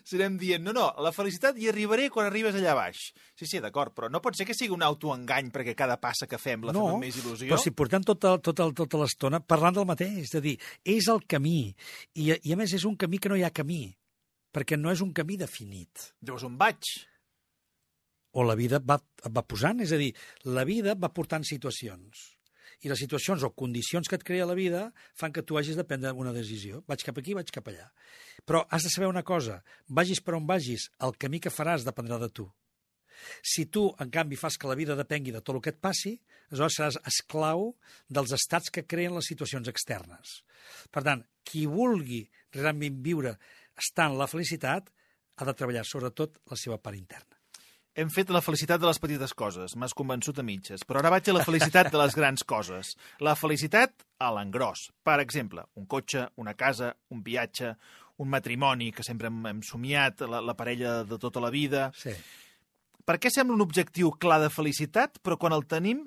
Si 0.00 0.16
anem 0.16 0.38
dient, 0.40 0.62
no, 0.64 0.72
no, 0.72 0.86
la 1.04 1.10
felicitat 1.12 1.58
hi 1.60 1.66
arribaré 1.68 2.06
quan 2.08 2.30
arribes 2.30 2.54
allà 2.56 2.72
baix. 2.78 3.02
Sí, 3.36 3.44
sí, 3.44 3.58
d'acord, 3.60 3.92
però 3.92 4.08
no 4.08 4.22
pot 4.24 4.38
ser 4.38 4.46
que 4.48 4.54
sigui 4.56 4.72
un 4.72 4.80
autoengany 4.86 5.50
perquè 5.52 5.74
cada 5.76 5.98
passa 6.00 6.24
que 6.30 6.38
fem 6.40 6.64
la 6.64 6.72
fem 6.72 6.80
amb 6.80 7.04
més 7.04 7.18
il·lusió? 7.20 7.50
però 7.50 7.58
si 7.60 7.74
portem 7.76 8.06
tota, 8.08 8.38
tota, 8.40 8.70
tota 8.78 9.00
l'estona 9.02 9.42
parlant 9.44 9.76
del 9.76 9.88
mateix, 9.90 10.14
és 10.22 10.32
a 10.32 10.42
dir, 10.46 10.54
és 10.80 11.10
el 11.12 11.20
camí, 11.28 11.58
i, 12.16 12.30
i 12.32 12.56
a 12.56 12.56
més 12.56 12.72
és 12.72 12.86
un 12.88 12.96
camí 12.96 13.20
que 13.20 13.28
no 13.28 13.36
hi 13.36 13.44
ha 13.44 13.52
camí, 13.52 13.82
perquè 14.48 14.80
no 14.80 14.94
és 14.96 15.04
un 15.04 15.12
camí 15.12 15.36
definit. 15.36 16.06
Llavors 16.24 16.46
on 16.48 16.56
vaig? 16.56 16.88
O 18.32 18.48
la 18.48 18.56
vida 18.56 18.80
va, 18.80 18.96
va 19.28 19.44
posant, 19.44 19.84
és 19.84 19.92
a 19.92 20.00
dir, 20.00 20.14
la 20.48 20.64
vida 20.64 20.96
va 20.96 21.12
portant 21.12 21.44
situacions. 21.44 22.30
I 22.84 22.90
les 22.92 23.00
situacions 23.00 23.42
o 23.46 23.52
condicions 23.56 24.08
que 24.08 24.18
et 24.18 24.24
crea 24.26 24.46
la 24.48 24.56
vida 24.58 24.90
fan 25.16 25.32
que 25.32 25.42
tu 25.42 25.56
hagis 25.58 25.78
de 25.78 25.84
prendre 25.88 26.12
una 26.12 26.34
decisió. 26.34 26.82
Vaig 26.88 27.04
cap 27.06 27.18
aquí, 27.18 27.34
vaig 27.34 27.50
cap 27.52 27.68
allà. 27.72 27.88
Però 28.44 28.66
has 28.70 28.84
de 28.84 28.92
saber 28.92 29.08
una 29.08 29.24
cosa, 29.24 29.62
vagis 29.88 30.20
per 30.20 30.36
on 30.36 30.46
vagis, 30.46 30.90
el 31.00 31.16
camí 31.16 31.40
que 31.40 31.52
faràs 31.52 31.86
dependrà 31.86 32.20
de 32.22 32.30
tu. 32.30 32.46
Si 33.42 33.66
tu, 33.72 33.88
en 34.00 34.10
canvi, 34.12 34.36
fas 34.36 34.58
que 34.60 34.68
la 34.68 34.76
vida 34.76 34.96
depengui 34.98 35.32
de 35.32 35.40
tot 35.40 35.56
el 35.56 35.62
que 35.64 35.72
et 35.72 35.80
passi, 35.80 36.18
aleshores 36.50 36.76
seràs 36.76 36.98
esclau 37.08 37.70
dels 38.12 38.34
estats 38.36 38.70
que 38.70 38.84
creen 38.84 39.16
les 39.16 39.28
situacions 39.32 39.68
externes. 39.72 40.42
Per 40.92 41.02
tant, 41.06 41.24
qui 41.46 41.64
vulgui 41.70 42.26
realment 42.54 43.00
viure 43.02 43.36
estar 43.78 44.10
en 44.10 44.18
la 44.20 44.28
felicitat 44.30 44.92
ha 45.36 45.48
de 45.48 45.56
treballar 45.56 45.84
sobretot 45.84 46.38
la 46.50 46.60
seva 46.60 46.78
part 46.82 46.98
interna. 46.98 47.35
Hem 47.96 48.10
fet 48.12 48.28
la 48.28 48.42
felicitat 48.44 48.80
de 48.82 48.84
les 48.84 48.98
petites 49.00 49.32
coses, 49.32 49.72
m'has 49.80 49.94
convençut 49.96 50.36
a 50.36 50.44
mitges, 50.44 50.82
però 50.84 51.00
ara 51.00 51.14
vaig 51.14 51.30
a 51.30 51.34
la 51.38 51.44
felicitat 51.46 51.88
de 51.92 51.96
les 51.96 52.16
grans 52.18 52.44
coses. 52.44 52.90
La 53.24 53.32
felicitat 53.40 54.04
a 54.20 54.28
l'engròs. 54.36 54.90
Per 55.00 55.16
exemple, 55.22 55.64
un 55.80 55.86
cotxe, 55.88 56.26
una 56.36 56.52
casa, 56.52 56.90
un 57.08 57.22
viatge, 57.24 57.72
un 58.20 58.28
matrimoni 58.28 58.90
que 58.92 59.04
sempre 59.06 59.30
hem, 59.32 59.40
hem 59.48 59.62
somiat, 59.64 60.26
la, 60.28 60.42
la 60.44 60.56
parella 60.58 60.98
de 61.08 61.18
tota 61.22 61.40
la 61.40 61.52
vida... 61.54 61.88
Sí. 61.96 62.12
Per 63.06 63.20
què 63.22 63.30
sembla 63.30 63.54
un 63.54 63.62
objectiu 63.62 64.08
clar 64.18 64.40
de 64.42 64.48
felicitat, 64.50 65.20
però 65.22 65.36
quan 65.38 65.54
el 65.54 65.62
tenim, 65.70 66.00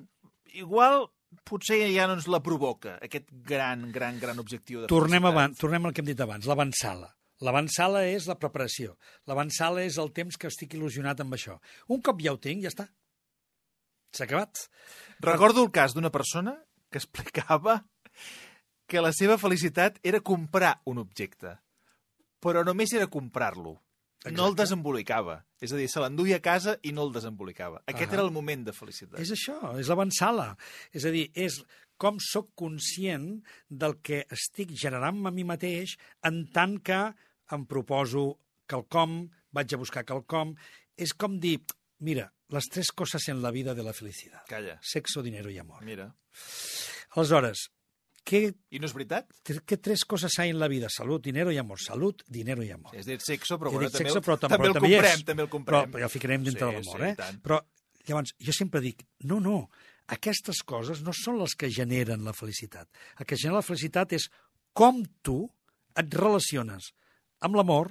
igual 0.52 1.06
potser 1.48 1.78
ja 1.94 2.04
no 2.04 2.18
ens 2.18 2.26
la 2.28 2.42
provoca, 2.44 2.98
aquest 3.00 3.30
gran, 3.48 3.86
gran, 3.94 4.18
gran 4.20 4.38
objectiu 4.42 4.82
de 4.82 4.90
Tornem, 4.90 5.16
felicitat? 5.16 5.32
avant, 5.32 5.56
tornem 5.56 5.88
al 5.88 5.94
que 5.96 6.04
hem 6.04 6.10
dit 6.10 6.20
abans, 6.20 6.44
l'avançala. 6.44 7.08
L'avançala 7.40 8.04
és 8.10 8.26
la 8.28 8.36
preparació. 8.38 8.96
L'avançala 9.26 9.82
és 9.86 9.96
el 9.98 10.12
temps 10.12 10.36
que 10.36 10.50
estic 10.50 10.74
il·lusionat 10.76 11.22
amb 11.24 11.36
això. 11.36 11.58
Un 11.88 12.02
cop 12.04 12.20
ja 12.20 12.34
ho 12.34 12.38
tinc, 12.38 12.62
ja 12.66 12.72
està. 12.72 12.88
S'ha 14.12 14.26
acabat. 14.26 14.66
Recordo 15.24 15.62
el 15.64 15.70
cas 15.72 15.94
d'una 15.94 16.10
persona 16.10 16.56
que 16.90 16.98
explicava 16.98 17.80
que 18.90 19.00
la 19.00 19.12
seva 19.14 19.38
felicitat 19.38 20.00
era 20.02 20.20
comprar 20.20 20.80
un 20.90 20.98
objecte, 20.98 21.54
però 22.42 22.64
només 22.66 22.92
era 22.92 23.06
comprar-lo. 23.06 23.76
No 24.34 24.50
el 24.50 24.56
desembolicava. 24.58 25.38
És 25.64 25.72
a 25.72 25.78
dir, 25.78 25.86
se 25.88 26.00
l'enduia 26.02 26.40
a 26.40 26.44
casa 26.44 26.74
i 26.84 26.90
no 26.92 27.06
el 27.06 27.12
desembolicava. 27.14 27.80
Aquest 27.86 28.10
Ah. 28.10 28.14
era 28.18 28.22
el 28.26 28.32
moment 28.34 28.66
de 28.66 28.72
felicitat. 28.76 29.18
És 29.20 29.30
això, 29.32 29.78
és 29.80 29.88
l'avançala. 29.88 30.58
És 30.92 31.06
a 31.06 31.10
dir, 31.14 31.30
és 31.34 31.62
com 31.96 32.18
sóc 32.20 32.50
conscient 32.54 33.42
del 33.70 34.00
que 34.02 34.26
estic 34.28 34.72
generant 34.72 35.24
a 35.26 35.30
mi 35.30 35.44
mateix 35.44 35.96
en 36.22 36.46
tant 36.52 36.82
que 36.82 37.14
em 37.54 37.64
proposo 37.66 38.38
quelcom, 38.70 39.24
vaig 39.52 39.74
a 39.74 39.78
buscar 39.80 40.04
quelcom. 40.06 40.54
És 40.96 41.12
com 41.14 41.38
dir, 41.40 41.58
mira, 42.04 42.28
les 42.50 42.66
tres 42.70 42.90
coses 42.92 43.28
en 43.28 43.40
la 43.42 43.50
vida 43.54 43.74
de 43.74 43.82
la 43.86 43.92
felicitat. 43.94 44.44
Calla. 44.48 44.78
Sexo, 44.82 45.22
dinero 45.22 45.50
i 45.50 45.58
amor. 45.58 45.82
Mira. 45.86 46.10
Aleshores, 47.16 47.66
què 48.26 48.42
I 48.70 48.78
no 48.78 48.86
és 48.86 48.92
veritat? 48.94 49.30
¿Qué 49.42 49.76
tres 49.80 50.04
cosas 50.04 50.36
hay 50.38 50.50
en 50.52 50.58
la 50.60 50.68
vida? 50.68 50.88
Salud, 50.92 51.20
dinero 51.20 51.50
y 51.50 51.58
amor. 51.58 51.80
Salud, 51.80 52.14
dinero 52.28 52.62
y 52.62 52.70
amor. 52.70 52.94
És 52.94 53.06
dit 53.08 53.22
sexo, 53.24 53.56
però, 53.58 53.72
bueno, 53.72 53.90
també, 53.90 54.04
sexo, 54.06 54.20
però, 54.22 54.36
tam- 54.38 54.52
també 54.52 54.68
però 54.68 54.74
el 54.74 54.76
també 54.78 54.90
hi 54.90 54.96
comprem, 54.98 55.18
és. 55.18 55.24
també 55.24 55.42
el 55.42 55.48
comprem. 55.50 55.90
però 55.90 55.98
ja 56.04 56.04
el 56.10 56.12
ficarem 56.14 56.44
dintre 56.44 56.60
Sí, 56.60 56.66
de 56.66 56.78
l'amor, 56.78 57.00
sí, 57.00 57.06
i 57.06 57.10
eh? 57.10 57.16
tant. 57.18 57.40
Però, 57.42 57.58
llavors, 58.06 58.34
jo 58.38 58.52
sempre 58.54 58.80
dic, 58.84 59.02
no, 59.24 59.40
no, 59.40 59.56
aquestes 60.06 60.62
coses 60.62 61.02
no 61.02 61.12
són 61.16 61.40
les 61.40 61.56
que 61.56 61.70
generen 61.70 62.22
la 62.24 62.32
felicitat. 62.36 62.88
El 63.18 63.26
que 63.26 63.36
genera 63.40 63.58
la 63.58 63.66
felicitat 63.66 64.12
és 64.12 64.28
com 64.72 65.02
tu 65.22 65.40
et 65.98 66.14
relaciones 66.14 66.92
amb 67.40 67.56
l'amor, 67.58 67.90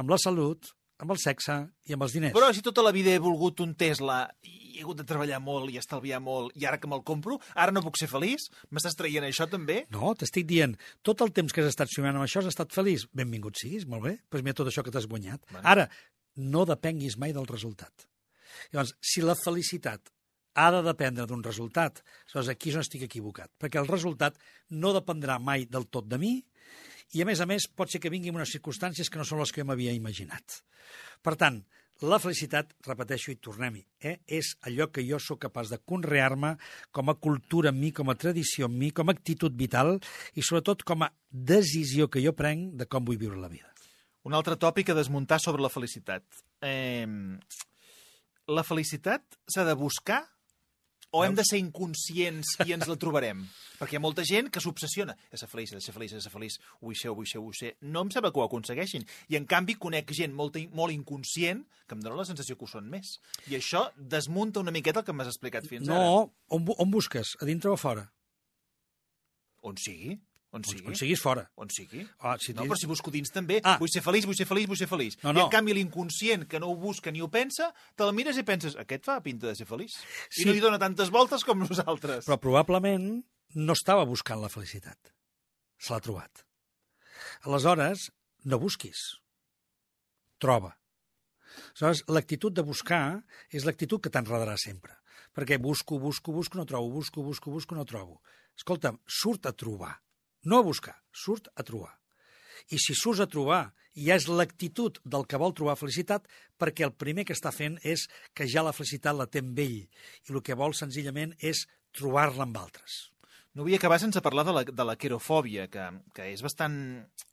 amb 0.00 0.12
la 0.12 0.18
salut, 0.20 0.70
amb 1.00 1.14
el 1.14 1.20
sexe 1.20 1.56
i 1.88 1.96
amb 1.96 2.04
els 2.04 2.14
diners. 2.16 2.34
Però 2.36 2.50
si 2.52 2.62
tota 2.64 2.84
la 2.84 2.92
vida 2.92 3.12
he 3.14 3.22
volgut 3.22 3.62
un 3.64 3.72
Tesla 3.78 4.22
i 4.44 4.76
he 4.76 4.84
hagut 4.84 5.00
de 5.00 5.06
treballar 5.08 5.40
molt 5.44 5.72
i 5.72 5.78
estalviar 5.80 6.20
molt 6.24 6.54
i 6.56 6.66
ara 6.68 6.78
que 6.80 6.88
me'l 6.88 7.02
compro, 7.06 7.38
ara 7.54 7.72
no 7.72 7.82
puc 7.84 7.98
ser 8.00 8.08
feliç? 8.10 8.46
M'estàs 8.72 8.96
traient 8.98 9.26
això 9.26 9.48
també? 9.50 9.82
No, 9.92 10.12
t'estic 10.16 10.46
dient, 10.48 10.76
tot 11.06 11.24
el 11.24 11.32
temps 11.36 11.52
que 11.52 11.64
has 11.64 11.72
estat 11.72 11.92
somiant 11.92 12.20
amb 12.20 12.28
això 12.28 12.44
has 12.44 12.52
estat 12.52 12.72
feliç. 12.76 13.08
Benvingut 13.16 13.60
siguis, 13.60 13.88
molt 13.88 14.06
bé. 14.06 14.14
Doncs 14.20 14.30
pues 14.32 14.46
mira 14.46 14.60
tot 14.60 14.70
això 14.70 14.84
que 14.84 14.94
t'has 14.94 15.08
guanyat. 15.10 15.42
Bueno. 15.50 15.66
Ara, 15.68 15.88
no 16.36 16.64
depenguis 16.68 17.18
mai 17.20 17.34
del 17.36 17.48
resultat. 17.48 18.06
Llavors, 18.72 18.94
si 19.00 19.24
la 19.24 19.36
felicitat 19.38 20.12
ha 20.60 20.70
de 20.74 20.82
dependre 20.84 21.26
d'un 21.30 21.42
resultat, 21.44 22.02
llavors 22.32 22.50
aquí 22.52 22.72
és 22.72 22.78
on 22.78 22.84
estic 22.84 23.06
equivocat, 23.06 23.52
perquè 23.60 23.80
el 23.80 23.88
resultat 23.88 24.36
no 24.70 24.92
dependrà 24.96 25.38
mai 25.40 25.64
del 25.70 25.86
tot 25.88 26.08
de 26.10 26.18
mi 26.20 26.34
i, 27.12 27.22
a 27.22 27.26
més 27.26 27.42
a 27.42 27.46
més, 27.50 27.66
pot 27.66 27.90
ser 27.90 28.00
que 28.02 28.12
vingui 28.12 28.30
en 28.30 28.38
unes 28.38 28.52
circumstàncies 28.54 29.10
que 29.10 29.18
no 29.18 29.26
són 29.26 29.42
les 29.42 29.52
que 29.52 29.62
jo 29.62 29.68
m'havia 29.68 29.96
imaginat. 29.96 30.62
Per 31.22 31.36
tant, 31.40 31.62
La 32.00 32.16
felicitat, 32.16 32.70
repeteixo 32.86 33.28
i 33.28 33.36
tornem-hi, 33.44 33.82
eh? 34.08 34.14
és 34.24 34.54
allò 34.64 34.86
que 34.88 35.02
jo 35.04 35.18
sóc 35.20 35.42
capaç 35.42 35.68
de 35.68 35.76
conrear-me 35.84 36.54
com 36.96 37.12
a 37.12 37.14
cultura 37.20 37.68
en 37.68 37.76
mi, 37.76 37.90
com 37.92 38.08
a 38.08 38.14
tradició 38.16 38.70
en 38.70 38.78
mi, 38.80 38.88
com 38.88 39.10
a 39.10 39.12
actitud 39.12 39.52
vital 39.52 39.98
i 40.32 40.40
sobretot 40.40 40.80
com 40.88 41.04
a 41.04 41.10
decisió 41.28 42.08
que 42.08 42.22
jo 42.24 42.32
prenc 42.32 42.72
de 42.80 42.86
com 42.88 43.04
vull 43.04 43.20
viure 43.20 43.36
la 43.36 43.52
vida. 43.52 43.68
Un 44.24 44.32
altre 44.32 44.56
tòpic 44.56 44.88
a 44.88 44.96
desmuntar 44.96 45.42
sobre 45.44 45.60
la 45.60 45.68
felicitat. 45.68 46.24
Eh, 46.64 47.04
la 48.48 48.64
felicitat 48.64 49.36
s'ha 49.44 49.68
de 49.68 49.76
buscar 49.76 50.22
o 51.10 51.24
hem 51.24 51.34
de 51.34 51.44
ser 51.46 51.58
inconscients 51.58 52.54
i 52.66 52.74
ens 52.76 52.88
la 52.90 52.96
trobarem? 53.00 53.42
Perquè 53.80 53.96
hi 53.96 53.98
ha 53.98 54.02
molta 54.04 54.24
gent 54.26 54.50
que 54.52 54.60
s'obsessiona. 54.62 55.14
He 55.30 55.34
de 55.34 55.40
ser 55.40 55.48
feliç, 55.50 55.72
he 55.72 55.78
de 55.78 55.84
ser 55.84 55.94
feliç, 55.96 56.12
he 56.12 56.20
de 56.20 56.24
ser 56.24 56.32
feliç, 56.32 56.58
ho 56.80 56.94
ser, 56.94 57.10
ho 57.10 57.24
ser, 57.26 57.40
ho 57.40 57.52
ser. 57.56 57.72
No 57.80 58.04
em 58.04 58.12
sembla 58.12 58.30
que 58.30 58.42
ho 58.42 58.44
aconsegueixin. 58.44 59.06
I 59.32 59.38
en 59.40 59.48
canvi 59.50 59.78
conec 59.80 60.12
gent 60.16 60.36
molt, 60.36 60.58
molt 60.76 60.94
inconscient 60.94 61.64
que 61.88 61.96
em 61.96 62.04
dona 62.04 62.20
la 62.20 62.28
sensació 62.28 62.58
que 62.58 62.68
ho 62.68 62.70
són 62.70 62.90
més. 62.92 63.16
I 63.48 63.56
això 63.58 63.86
desmunta 63.96 64.60
una 64.60 64.74
miqueta 64.74 65.02
el 65.02 65.08
que 65.08 65.16
m'has 65.16 65.32
explicat 65.32 65.68
fins 65.70 65.88
ara. 65.88 65.98
No, 65.98 66.26
on, 66.52 66.68
on 66.76 66.92
busques? 66.92 67.34
A 67.40 67.48
dintre 67.48 67.72
o 67.72 67.78
a 67.78 67.80
fora? 67.80 68.04
On 69.66 69.76
sigui. 69.80 70.18
On 70.52 70.64
sigui. 70.66 70.82
On 70.90 70.94
siguis 70.98 71.20
fora. 71.22 71.44
On 71.62 71.68
sigui. 71.70 72.00
Ah, 72.18 72.36
si 72.42 72.52
no, 72.52 72.64
però 72.66 72.74
si 72.76 72.88
busco 72.90 73.10
dins 73.14 73.30
també, 73.30 73.60
Ah. 73.62 73.76
vull 73.78 73.88
ser 73.88 74.02
feliç, 74.02 74.24
vull 74.26 74.34
ser 74.34 74.46
feliç, 74.46 74.66
vull 74.66 74.76
ser 74.76 74.88
feliç. 74.90 75.16
No, 75.22 75.30
I 75.30 75.34
no. 75.34 75.44
en 75.44 75.50
canvi 75.50 75.72
l'inconscient, 75.74 76.48
que 76.48 76.58
no 76.58 76.66
ho 76.72 76.74
busca 76.76 77.12
ni 77.12 77.20
ho 77.22 77.28
pensa, 77.30 77.72
te 77.94 78.02
la 78.04 78.10
mires 78.12 78.36
i 78.36 78.42
penses, 78.42 78.74
aquest 78.76 79.04
fa 79.04 79.20
pinta 79.22 79.46
de 79.46 79.54
ser 79.54 79.66
feliç. 79.66 79.94
Sí. 80.28 80.42
I 80.42 80.46
no 80.46 80.52
li 80.52 80.60
dona 80.60 80.78
tantes 80.78 81.08
voltes 81.10 81.44
com 81.44 81.58
nosaltres. 81.62 82.26
Però 82.26 82.38
probablement 82.40 83.22
no 83.54 83.72
estava 83.72 84.04
buscant 84.04 84.40
la 84.42 84.48
felicitat. 84.48 85.12
Se 85.78 85.92
l'ha 85.94 86.00
trobat. 86.00 86.44
Aleshores, 87.46 88.10
no 88.44 88.58
busquis. 88.58 89.20
Troba. 90.40 90.74
Aleshores, 91.80 92.04
l'actitud 92.08 92.52
de 92.56 92.62
buscar 92.66 93.22
és 93.50 93.64
l'actitud 93.64 94.00
que 94.02 94.10
t'enredarà 94.10 94.56
sempre. 94.58 94.96
Perquè 95.32 95.60
busco, 95.62 95.98
busco, 96.02 96.32
busco, 96.32 96.58
no 96.58 96.66
trobo, 96.66 96.90
busco, 96.90 97.22
busco, 97.22 97.50
busco, 97.52 97.74
no 97.76 97.84
trobo. 97.84 98.20
Escolta'm, 98.58 98.98
surt 99.06 99.46
a 99.46 99.52
trobar. 99.52 100.00
No 100.44 100.60
a 100.60 100.66
buscar, 100.66 100.96
surt 101.12 101.50
a 101.56 101.64
trobar. 101.66 101.92
I 102.70 102.78
si 102.78 102.94
surts 102.94 103.20
a 103.20 103.28
trobar 103.28 103.62
ja 103.96 104.16
és 104.16 104.28
l'actitud 104.30 105.00
del 105.04 105.26
que 105.26 105.40
vol 105.40 105.54
trobar 105.56 105.78
felicitat, 105.78 106.26
perquè 106.60 106.86
el 106.86 106.94
primer 106.94 107.26
que 107.26 107.36
està 107.36 107.52
fent 107.52 107.78
és 107.82 108.06
que 108.34 108.46
ja 108.48 108.64
la 108.64 108.74
felicitat 108.76 109.16
la 109.16 109.26
té 109.26 109.42
amb 109.44 109.58
ell 109.58 109.80
i 109.82 110.34
el 110.34 110.42
que 110.46 110.58
vol 110.58 110.76
senzillament 110.76 111.34
és 111.38 111.66
trobar-la 111.96 112.46
amb 112.46 112.60
altres. 112.60 113.10
No 113.50 113.64
vull 113.66 113.74
acabar 113.74 113.96
sense 113.98 114.20
parlar 114.22 114.44
de 114.46 114.52
la, 114.54 114.60
de 114.62 114.84
la 114.86 114.94
querofòbia, 114.94 115.64
que, 115.66 115.82
que 116.14 116.28
és 116.30 116.42
bastant 116.46 116.76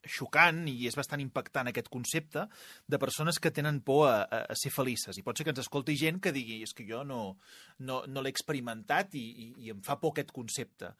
xocant 0.02 0.64
i 0.66 0.88
és 0.90 0.96
bastant 0.98 1.22
impactant 1.22 1.70
aquest 1.70 1.86
concepte 1.94 2.42
de 2.90 2.98
persones 2.98 3.38
que 3.38 3.52
tenen 3.54 3.78
por 3.86 4.08
a, 4.08 4.16
a, 4.26 4.40
a 4.50 4.56
ser 4.58 4.72
felices. 4.74 5.14
I 5.14 5.22
pot 5.22 5.38
ser 5.38 5.46
que 5.46 5.54
ens 5.54 5.62
escolti 5.62 5.94
gent 6.00 6.18
que 6.18 6.34
digui 6.34 6.58
és 6.66 6.74
que 6.74 6.88
jo 6.88 7.04
no, 7.06 7.20
no, 7.78 8.00
no 8.10 8.24
l'he 8.24 8.34
experimentat 8.34 9.14
i, 9.14 9.22
i, 9.30 9.48
i 9.62 9.70
em 9.76 9.84
fa 9.86 10.00
por 10.02 10.16
aquest 10.16 10.34
concepte. 10.34 10.90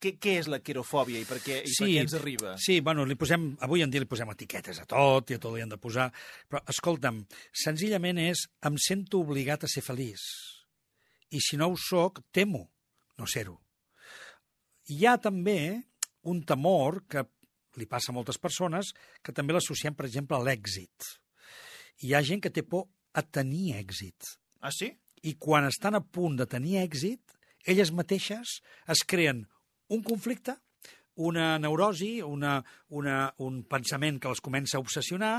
Què, 0.00 0.14
què 0.20 0.34
és 0.40 0.48
la 0.48 0.58
querofòbia 0.64 1.20
i 1.20 1.26
per 1.28 1.38
què, 1.44 1.60
i 1.64 1.72
per 1.72 1.86
què 1.88 2.00
ens 2.02 2.14
arriba? 2.16 2.54
Sí, 2.60 2.78
bueno, 2.84 3.06
li 3.08 3.16
posem, 3.20 3.46
avui 3.64 3.84
en 3.84 3.92
dia 3.92 4.02
li 4.02 4.08
posem 4.08 4.28
etiquetes 4.32 4.80
a 4.80 4.86
tot 4.88 5.32
i 5.32 5.36
a 5.36 5.40
tot 5.40 5.54
li 5.54 5.64
han 5.64 5.72
de 5.72 5.78
posar, 5.80 6.10
però 6.48 6.60
escolta'm, 6.72 7.22
senzillament 7.64 8.20
és 8.20 8.46
em 8.68 8.76
sento 8.80 9.22
obligat 9.24 9.64
a 9.64 9.70
ser 9.72 9.84
feliç. 9.84 10.24
I 11.32 11.40
si 11.44 11.56
no 11.60 11.70
ho 11.70 11.76
sóc, 11.80 12.20
temo 12.32 12.66
no 13.20 13.28
ser-ho. 13.28 13.56
Hi 14.90 15.04
ha 15.06 15.16
també 15.22 15.58
un 16.28 16.42
temor 16.44 17.02
que 17.08 17.24
li 17.80 17.86
passa 17.88 18.10
a 18.12 18.16
moltes 18.16 18.40
persones 18.40 18.92
que 19.24 19.32
també 19.36 19.54
l'associem, 19.54 19.94
per 19.96 20.08
exemple, 20.08 20.36
a 20.36 20.44
l'èxit. 20.44 21.12
Hi 22.04 22.14
ha 22.14 22.24
gent 22.26 22.42
que 22.44 22.52
té 22.52 22.64
por 22.66 22.88
a 23.12 23.22
tenir 23.22 23.76
èxit. 23.78 24.34
Ah, 24.60 24.72
sí? 24.74 24.90
I 25.24 25.36
quan 25.40 25.68
estan 25.68 25.96
a 25.96 26.02
punt 26.04 26.36
de 26.40 26.48
tenir 26.48 26.80
èxit, 26.82 27.36
elles 27.68 27.92
mateixes 27.92 28.60
es 28.88 29.04
creen 29.06 29.44
un 29.94 30.02
conflicte, 30.06 30.56
una 31.20 31.58
neurosi, 31.60 32.20
una, 32.22 32.58
una, 32.96 33.16
un 33.44 33.62
pensament 33.68 34.20
que 34.20 34.30
les 34.32 34.42
comença 34.44 34.78
a 34.78 34.82
obsessionar 34.82 35.34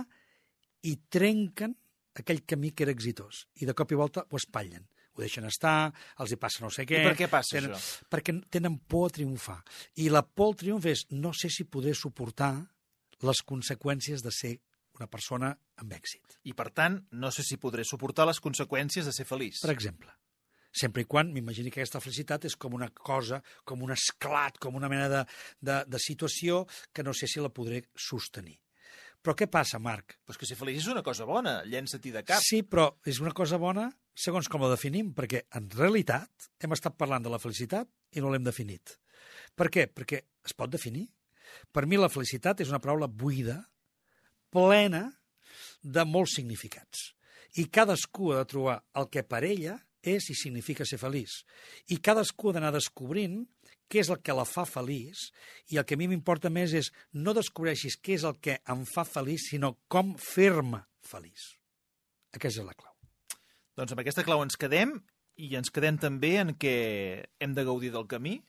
i 0.88 0.96
trenquen 1.10 1.76
aquell 2.20 2.44
camí 2.46 2.74
que 2.76 2.86
era 2.86 2.94
exitós. 2.94 3.46
I 3.62 3.70
de 3.70 3.76
cop 3.78 3.92
i 3.92 4.00
volta 4.00 4.26
ho 4.28 4.40
espatllen. 4.40 4.84
Ho 5.12 5.24
deixen 5.24 5.48
estar, 5.48 5.92
els 6.24 6.32
hi 6.32 6.38
passa 6.40 6.64
no 6.64 6.70
sé 6.72 6.86
què... 6.88 7.02
I 7.02 7.08
per 7.10 7.18
què 7.20 7.28
passa 7.32 7.58
tenen, 7.58 7.74
això? 7.76 8.08
Perquè 8.12 8.36
tenen 8.54 8.78
por 8.88 9.10
a 9.10 9.16
triomfar. 9.16 9.60
I 10.00 10.08
la 10.12 10.24
por 10.24 10.52
al 10.52 10.60
triomf 10.62 10.88
és 10.88 11.06
no 11.12 11.34
sé 11.36 11.52
si 11.52 11.68
podré 11.68 11.96
suportar 11.98 12.54
les 13.28 13.42
conseqüències 13.48 14.24
de 14.24 14.32
ser 14.34 14.56
una 14.98 15.08
persona 15.12 15.52
amb 15.82 15.94
èxit. 15.98 16.40
I, 16.48 16.56
per 16.58 16.70
tant, 16.76 16.98
no 17.12 17.32
sé 17.34 17.44
si 17.48 17.60
podré 17.62 17.84
suportar 17.88 18.28
les 18.30 18.40
conseqüències 18.44 19.08
de 19.08 19.14
ser 19.16 19.28
feliç. 19.28 19.62
Per 19.64 19.74
exemple, 19.74 20.14
sempre 20.72 21.04
i 21.04 21.08
quan 21.10 21.32
m'imagini 21.34 21.72
que 21.72 21.82
aquesta 21.82 22.02
felicitat 22.04 22.48
és 22.50 22.56
com 22.56 22.74
una 22.78 22.90
cosa, 22.96 23.42
com 23.68 23.84
un 23.84 23.92
esclat, 23.96 24.60
com 24.62 24.76
una 24.80 24.90
mena 24.92 25.08
de, 25.12 25.24
de, 25.60 25.82
de 25.88 26.02
situació 26.02 26.66
que 26.94 27.04
no 27.04 27.14
sé 27.14 27.28
si 27.28 27.44
la 27.44 27.52
podré 27.54 27.84
sostenir. 27.96 28.58
Però 29.22 29.36
què 29.38 29.46
passa, 29.52 29.78
Marc? 29.78 30.16
Però 30.26 30.34
és 30.34 30.40
que 30.42 30.48
ser 30.50 30.58
feliç 30.58 30.80
és 30.82 30.90
una 30.90 31.04
cosa 31.06 31.28
bona, 31.30 31.60
llença-t'hi 31.70 32.14
de 32.16 32.24
cap. 32.26 32.42
Sí, 32.42 32.64
però 32.66 32.88
és 33.06 33.20
una 33.22 33.36
cosa 33.38 33.60
bona 33.62 33.92
segons 34.18 34.50
com 34.52 34.64
la 34.64 34.72
definim, 34.72 35.12
perquè 35.16 35.44
en 35.58 35.70
realitat 35.76 36.50
hem 36.62 36.74
estat 36.76 36.98
parlant 37.00 37.24
de 37.24 37.32
la 37.32 37.40
felicitat 37.40 37.90
i 38.18 38.24
no 38.24 38.32
l'hem 38.32 38.44
definit. 38.48 38.98
Per 39.56 39.70
què? 39.72 39.88
Perquè 39.94 40.24
es 40.48 40.56
pot 40.58 40.72
definir. 40.74 41.06
Per 41.72 41.86
mi 41.86 42.00
la 42.00 42.10
felicitat 42.10 42.64
és 42.64 42.72
una 42.72 42.82
paraula 42.82 43.08
buida, 43.08 43.60
plena 44.52 45.06
de 45.82 46.04
molts 46.08 46.36
significats. 46.40 47.12
I 47.60 47.68
cadascú 47.68 48.32
ha 48.32 48.42
de 48.42 48.50
trobar 48.50 48.78
el 48.98 49.10
que 49.12 49.24
per 49.28 49.44
ella 49.48 49.78
és 50.04 50.30
i 50.32 50.36
significa 50.38 50.86
ser 50.88 51.00
feliç. 51.02 51.42
I 51.94 52.00
cadascú 52.04 52.50
ha 52.50 52.58
d'anar 52.58 52.74
descobrint 52.76 53.44
què 53.92 54.02
és 54.02 54.10
el 54.10 54.22
que 54.24 54.36
la 54.36 54.46
fa 54.48 54.64
feliç 54.66 55.30
i 55.74 55.80
el 55.80 55.86
que 55.86 55.98
a 55.98 56.00
mi 56.00 56.08
m'importa 56.08 56.50
més 56.54 56.74
és 56.78 56.92
no 57.14 57.34
descobreixis 57.36 58.00
què 58.00 58.16
és 58.20 58.28
el 58.28 58.38
que 58.40 58.60
em 58.72 58.86
fa 58.88 59.04
feliç, 59.08 59.50
sinó 59.52 59.76
com 59.92 60.14
fer-me 60.16 60.86
feliç. 61.04 61.56
Aquesta 62.32 62.62
és 62.64 62.68
la 62.70 62.78
clau. 62.78 62.94
Doncs 63.76 63.92
amb 63.94 64.04
aquesta 64.04 64.24
clau 64.28 64.44
ens 64.46 64.58
quedem 64.60 64.96
i 65.42 65.52
ens 65.60 65.72
quedem 65.74 66.00
també 66.00 66.38
en 66.42 66.56
què 66.60 66.74
hem 67.42 67.54
de 67.58 67.68
gaudir 67.68 67.92
del 67.92 68.08
camí 68.08 68.40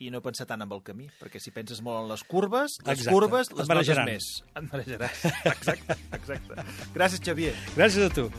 i 0.00 0.08
no 0.08 0.22
pensar 0.24 0.46
tant 0.48 0.62
en 0.64 0.70
el 0.72 0.80
camí, 0.86 1.10
perquè 1.20 1.42
si 1.42 1.52
penses 1.52 1.82
molt 1.84 2.04
en 2.04 2.08
les 2.08 2.24
curves, 2.24 2.78
les 2.86 3.02
Exacte. 3.02 3.12
curves 3.12 3.52
les 3.52 3.68
notes 3.68 4.02
més. 4.08 4.30
Et 4.54 4.70
marejaràs. 4.72 5.26
Exacte, 5.52 5.98
exacte. 6.16 6.66
Gràcies, 6.96 7.20
Xavier. 7.28 7.54
Gràcies 7.76 8.08
a 8.08 8.14
tu. 8.16 8.30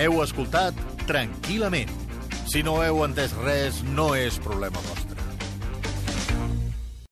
Heu 0.00 0.22
escoltat 0.24 0.78
Tranquil·lament. 1.04 1.90
Si 2.48 2.62
no 2.64 2.78
heu 2.84 3.02
entès 3.04 3.34
res, 3.44 3.82
no 3.96 4.12
és 4.16 4.38
problema 4.40 4.80
vostre. 4.88 5.11